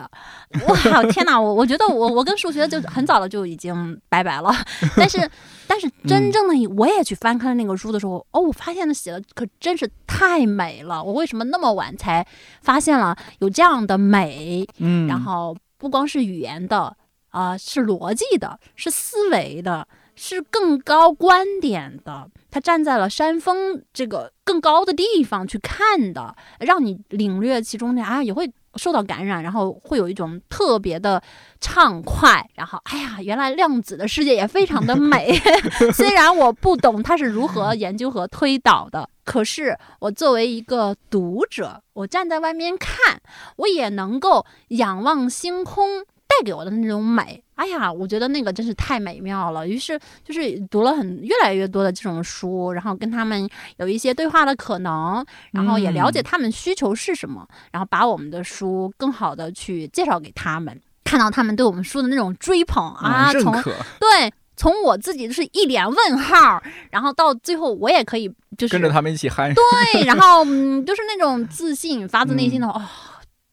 [0.69, 1.41] 哇天哪！
[1.41, 4.51] 我我觉得我我跟数学就很早的就已经拜拜了。
[4.95, 5.19] 但是
[5.67, 11.03] 但是真正的我也去翻开那个书的时候，哦，我发现的写的可真是太美了。
[11.03, 12.27] 我为什么那么晚才
[12.61, 14.67] 发现了有这样的美？
[14.79, 16.95] 嗯，然后不光是语言的
[17.31, 19.89] 啊，是逻辑的，是思维的。
[20.17, 31.23] 是更高观点的，他站在了山峰这个更高的地方去看的，让你领略其中的啊，也会受到感染，然后会有一种特别的
[31.61, 32.49] 畅快。
[32.55, 35.39] 然后，哎呀，原来量子的世界也非常的美。
[35.93, 43.21] 虽然我不懂它是如何研究和推导的，可是我作为一个读者，我站在外面看，
[43.57, 46.05] 我也能够仰望星空
[46.39, 47.43] 带给我的那种美。
[47.55, 49.67] 哎呀，我觉得那个真是太美妙了。
[49.67, 53.49] 于是就是读了很越来越多的这种书，然后跟他们
[53.79, 63.51] 有一些对话的可能，然后也了解他们需求是什么，然后把我们的书更好的去介绍给他们，看到他们对我们书的那种追捧啊，从
[63.99, 72.83] 对从我自己就是一脸问号，然后到最后我也可以就是跟着他们一起嗨，对，然后嗯，就是那种自信，发自内心的 哦。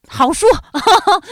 [0.08, 0.46] 好书，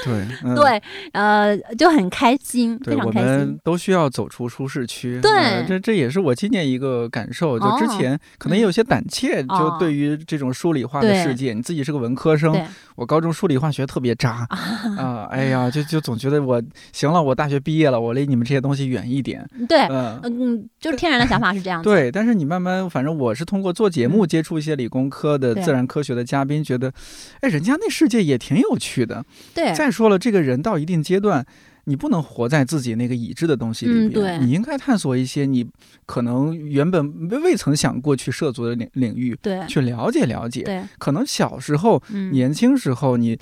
[0.04, 0.26] 对
[0.56, 0.82] 对，
[1.12, 3.30] 呃，就很开心，非常开心。
[3.30, 7.58] 我们都需要走出舒适区，对，这这也是我今年一个感受。
[7.58, 12.52] 就之前可能也有些胆怯，就对于这种数理化的世界，你自己是个文科生。
[12.94, 14.46] 我高中数理化学特别渣
[14.98, 15.26] 啊！
[15.30, 16.62] 哎呀，就就总觉得我
[16.92, 19.48] 行了，我大学毕业了，我离你们这些东西远一点。
[19.68, 21.82] 对，嗯嗯，就是天然的想法是这样。
[21.82, 26.92] 对，但是你慢慢，反正我是通过做节目接触一些理工科的、自然科学的嘉宾，觉得，
[27.40, 29.24] 哎，人家那世界也挺有趣的。
[29.54, 31.44] 对，再说了，这个人到一定阶段。
[31.84, 35.66] 你不能活在自己那个已知的东西里边，你应该探索一些你
[36.06, 40.62] 可能原本未曾想过去涉足的领领域，对，去了解了解。
[40.62, 43.36] 对，可能小时候、年轻时候你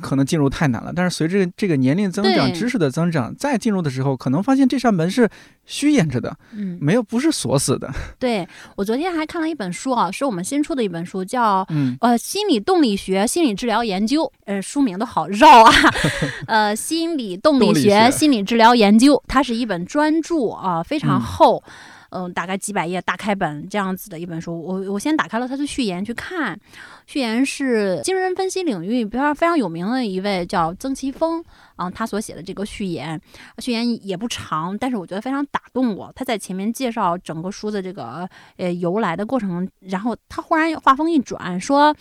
[0.00, 5.28] 可能进入太难了，但是随着这个年龄增长、知识的增长，再进入的时候，可能发现这扇门是
[5.66, 7.92] 虚掩着的，嗯，没有不是锁死的。
[8.18, 11.64] 对我昨天还看了一本书啊，是我们新出的一本书，叫
[12.00, 15.72] 《呃心理动力学心理治疗研究》，呃，书名都好绕啊，
[16.48, 17.74] 呃，心理动力。
[17.84, 21.72] 学心理治疗研究，它是一本专著啊，非常厚，嗯，
[22.14, 24.58] 嗯大概几百页大开本这样子的一本书。
[24.62, 26.58] 我我先打开了它的序言去看，
[27.06, 31.44] 序言是精神分析领域比较非常有名的一位叫曾奇峰
[31.76, 33.20] 啊，他所写的这个序言，
[33.58, 36.12] 序言也不长，但是我觉得非常打动我。
[36.14, 41.94] 他在前面介绍整个书的这个呃由来的过程，然后他忽然话锋一转说。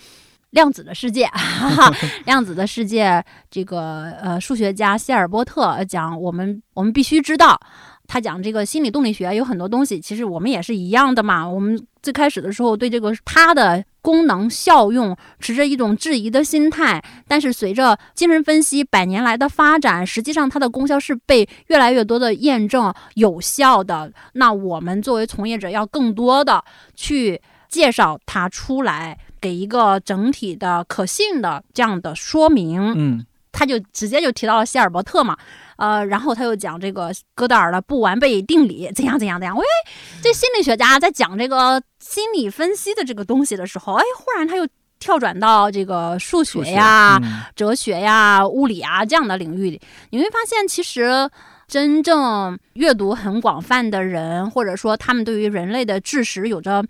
[0.53, 1.27] 量子的世界，
[2.27, 7.59] 量子的世界，这个呃，数学家希尔波特讲，我们我们必须知道，
[8.07, 11.47] 他讲这个心理动力学有很多东西，其实我们也是一样的嘛。
[11.47, 24.11] 我们最开始的时候对这个它的功能效用持着一种质疑的心态，但是随着精神分析百年来的发展，实际上它的功效是被越来越多的验证有效的。
[24.33, 26.63] 那我们作为从业者，要更多的
[26.95, 29.17] 去介绍它出来。
[29.43, 35.37] 给一个整体的可信的这样的说明，嗯，他就直接就提到了希尔伯特嘛，
[35.77, 39.55] 呃，然后他又讲这个哥德尔的不完备定理怎样怎样怎样。
[39.55, 39.63] 喂，
[40.21, 44.67] 这心理学家在讲这个心理分析的这个东西的时候，哎，忽然他又
[44.99, 47.17] 跳转到这个数学呀、
[47.55, 51.29] 哲学呀、物理啊这样的领域里，你会发现，其实
[51.67, 56.83] 真正阅读很广泛的人，或者说他们对于人类的知识有着。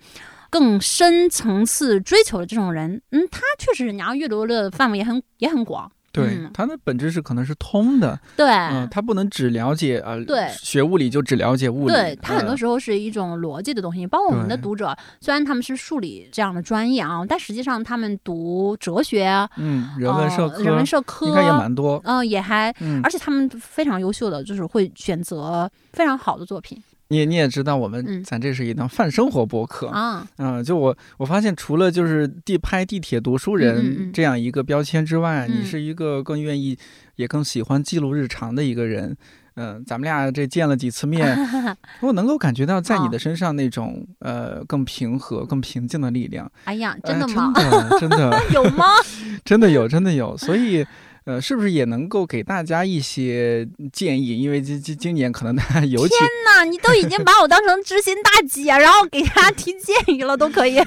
[0.50, 5.90] 更深层次追求的这种人，嗯，他确实你要阅读的范围也很也很广。
[6.14, 8.16] 对，它的本质是可能是通的。
[8.36, 11.92] 对，嗯，他不能只了解啊，对，学物理就只了解物理。
[11.92, 14.06] 对它很多时候是一种逻辑的东西。
[14.06, 19.26] 包括我们的读者，虽然他们是数理这样的专业啊，但实际上他们读哲学，
[19.56, 22.00] 嗯，人文社科，人文社科应该也蛮多。
[22.04, 22.72] 嗯，也还，
[23.02, 26.80] 而且他们非常优秀的，就是会选择非常好的作品。
[27.08, 36.76] 你你也知道，我们咱这是一档泛生活博客啊，嗯，就我我发现，除了就是地拍地铁读书人这样一个标签之外，你是一个更愿意
[37.16, 39.16] 也更喜欢记录日常的一个人。
[39.56, 41.36] 嗯，咱们俩这见了几次面，
[42.02, 46.50] 我能够感觉到在你的身上那种呃更平和、更平静的力量。
[46.64, 47.52] 哎呀，真的吗？
[47.54, 48.84] 真的真的 有吗？
[49.44, 50.84] 真的有，真的有，所以。
[51.24, 54.40] 呃，是不是也能够给大家一些建议？
[54.40, 60.78] 因为今今今年可能大家尤其天哪，你都已经把我当成知心大姐，然后给大家提建议了，都可以。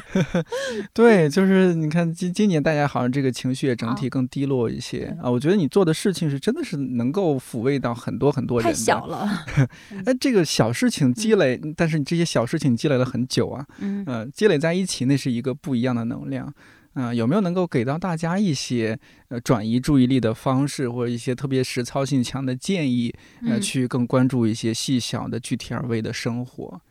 [0.94, 5.30] 对，就是你看今今年大家好像这个情绪也整体更低落一些啊。
[5.30, 8.68] 我觉得你做的事情是真的是能够抚慰到很多很多人。
[8.68, 9.28] 太小了。
[10.06, 13.66] 哎，这个小事情积累，但是你这些小事情积累了很久啊。
[13.80, 14.06] 嗯。
[14.34, 16.54] 积累在一起，那是一个不一样的能量。
[16.98, 18.98] 啊，有没有能够给到大家一些
[19.30, 23.14] 呃转移注意力的方式，或者一些特别实操性强的建议，
[23.48, 26.82] 呃，去更关注一些细小的具体而微的生活？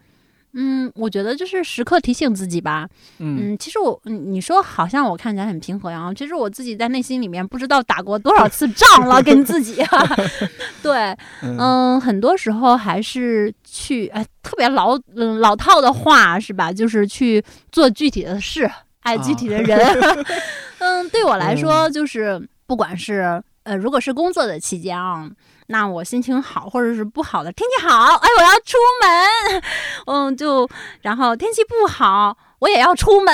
[0.58, 2.88] 嗯，我觉得就是时刻提醒自己吧。
[3.18, 9.82] 嗯，其实我你说好像我看起来很平和呀，其实我自己在内心里面不知道打过多少次仗了，跟自己。
[10.82, 16.72] 对， 嗯，很多时候还是去哎，特别老嗯老套的话是吧？
[16.72, 18.70] 就是去做具体的事。
[19.06, 19.78] 爱具体的人，
[20.78, 25.30] 嗯，对我来说，就是不管是呃，如果是工作的期间啊，
[25.68, 29.62] 那我心情好或者是不好的天气好，哎，我要出门，
[30.06, 30.68] 嗯，就
[31.02, 33.32] 然后天气不好，我也要出门，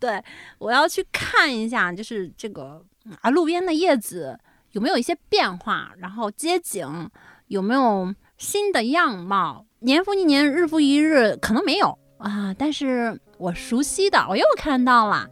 [0.00, 0.20] 对
[0.58, 2.82] 我要去看一下，就是这个
[3.20, 4.36] 啊，路边的叶子
[4.72, 7.08] 有没有一些变化，然后街景
[7.46, 11.96] 有没有新的样貌，年复一年，日复一日，可能没有。
[12.18, 13.16] 啊，但是。
[13.42, 15.28] 我熟悉的，我又看到了，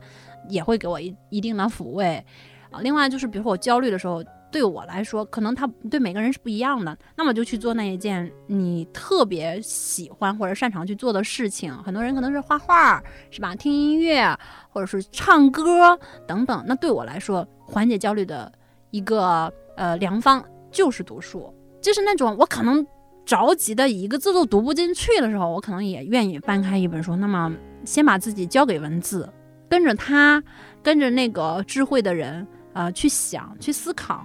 [0.49, 2.25] 也会给我一一定的抚慰
[2.71, 2.81] 啊。
[2.81, 4.21] 另外就是，比如说我焦虑的时候，
[4.51, 11.73] 对我来说，可能他对每个人是不一样的，那么就去做那一件你特别喜欢或者擅长去做的事情。
[11.85, 13.01] 很多人可能是画画，
[13.31, 13.55] 是吧？
[13.55, 14.37] 听音乐，
[14.71, 15.97] 或者是唱歌
[16.27, 16.65] 等等。
[16.67, 18.53] 那对我来说，缓解焦虑的
[18.91, 22.85] 一个呃良方就是读书，就是那种我可能
[23.31, 27.15] 着急的一个字都读不进去的时候，我可能也愿意翻开一本书。
[27.15, 27.53] 那么。
[27.83, 29.27] 先把自己交给文字，
[29.67, 30.43] 跟着他，
[30.83, 34.23] 跟着那个智慧的人，呃，去想，去思考。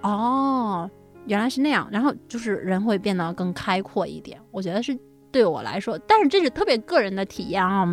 [0.00, 0.90] 哦，
[1.26, 1.86] 原来是那样。
[1.92, 4.40] 然后就是人会变得更开阔一点。
[4.50, 4.98] 我觉得是
[5.30, 7.86] 对我来说，但是这是特别个人的体验啊，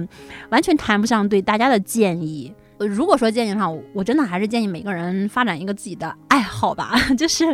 [0.51, 2.53] 完全谈不上对大家的建议。
[2.87, 6.93] 如果说建议的话，我真的还是建议每个人发展一个自己的爱好吧。
[7.17, 7.45] 就是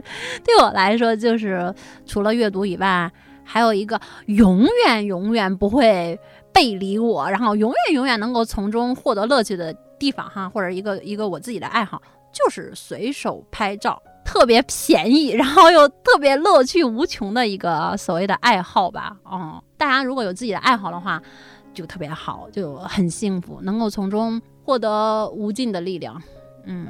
[0.43, 1.73] 对我来说，就是
[2.05, 3.11] 除了阅读以外，
[3.43, 6.19] 还有一个永远永远不会
[6.53, 12.01] 背离我，然后永远永远能够从中获得乐趣的地方哈，或者一个一个我自己的爱好，
[12.31, 19.17] 就是随手拍照，特别便宜，然后又特别乐趣无穷的一个所谓的爱好吧。
[19.23, 21.21] 哦，大家如果有自己的爱好的话。
[21.71, 26.21] 就特别好，就很幸福，能够从中获得无尽的力量。
[26.65, 26.85] 嗯，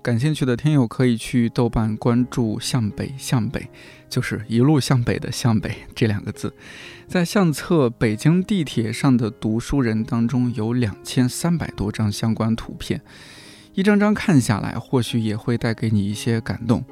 [0.00, 3.68] 感兴趣的听友可以去豆瓣关注“向北向北”，
[4.08, 6.54] 就是一路向北的“向北 ”这两个字。
[7.08, 13.00] 在相册北京地铁上的读书人当中，有两千三百多张相关图片。
[13.74, 16.84] 一张张看下来，或许也会带给你一些感动。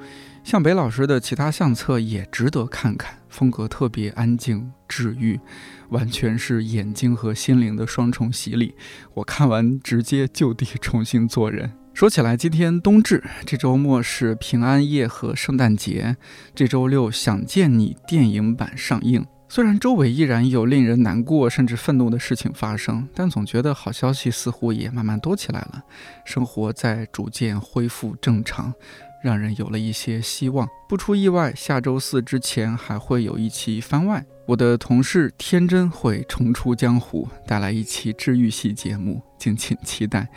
[0.47, 5.41] 向北老师的其他相册也值得看看，风格特别安静治愈，
[5.89, 8.77] 完全是眼睛和心灵的双重洗礼。
[9.15, 11.73] 我看完直接就地重新做人。
[11.93, 16.17] 说起来，今天冬至，这周末是平安夜和圣诞节，
[16.55, 19.27] 这周六《想见你》电影版上映。
[19.49, 25.83] 虽然周围依然有令人难过甚至愤怒的事情发生，但总觉得好消息似乎也慢慢多起来了，
[26.25, 28.75] 生活在逐渐恢复正常，
[29.23, 30.69] 让人有了一些希望。
[30.89, 40.29] 不出意外，下周四之前还会有一期番外，我的同事天真会重出江湖，带来一期治愈系节目，敬请期待。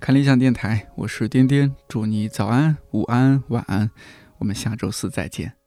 [0.00, 3.90] 看理想电台，我是颠颠，祝你早安、午安、晚安，
[4.38, 5.57] 我们下周四再见。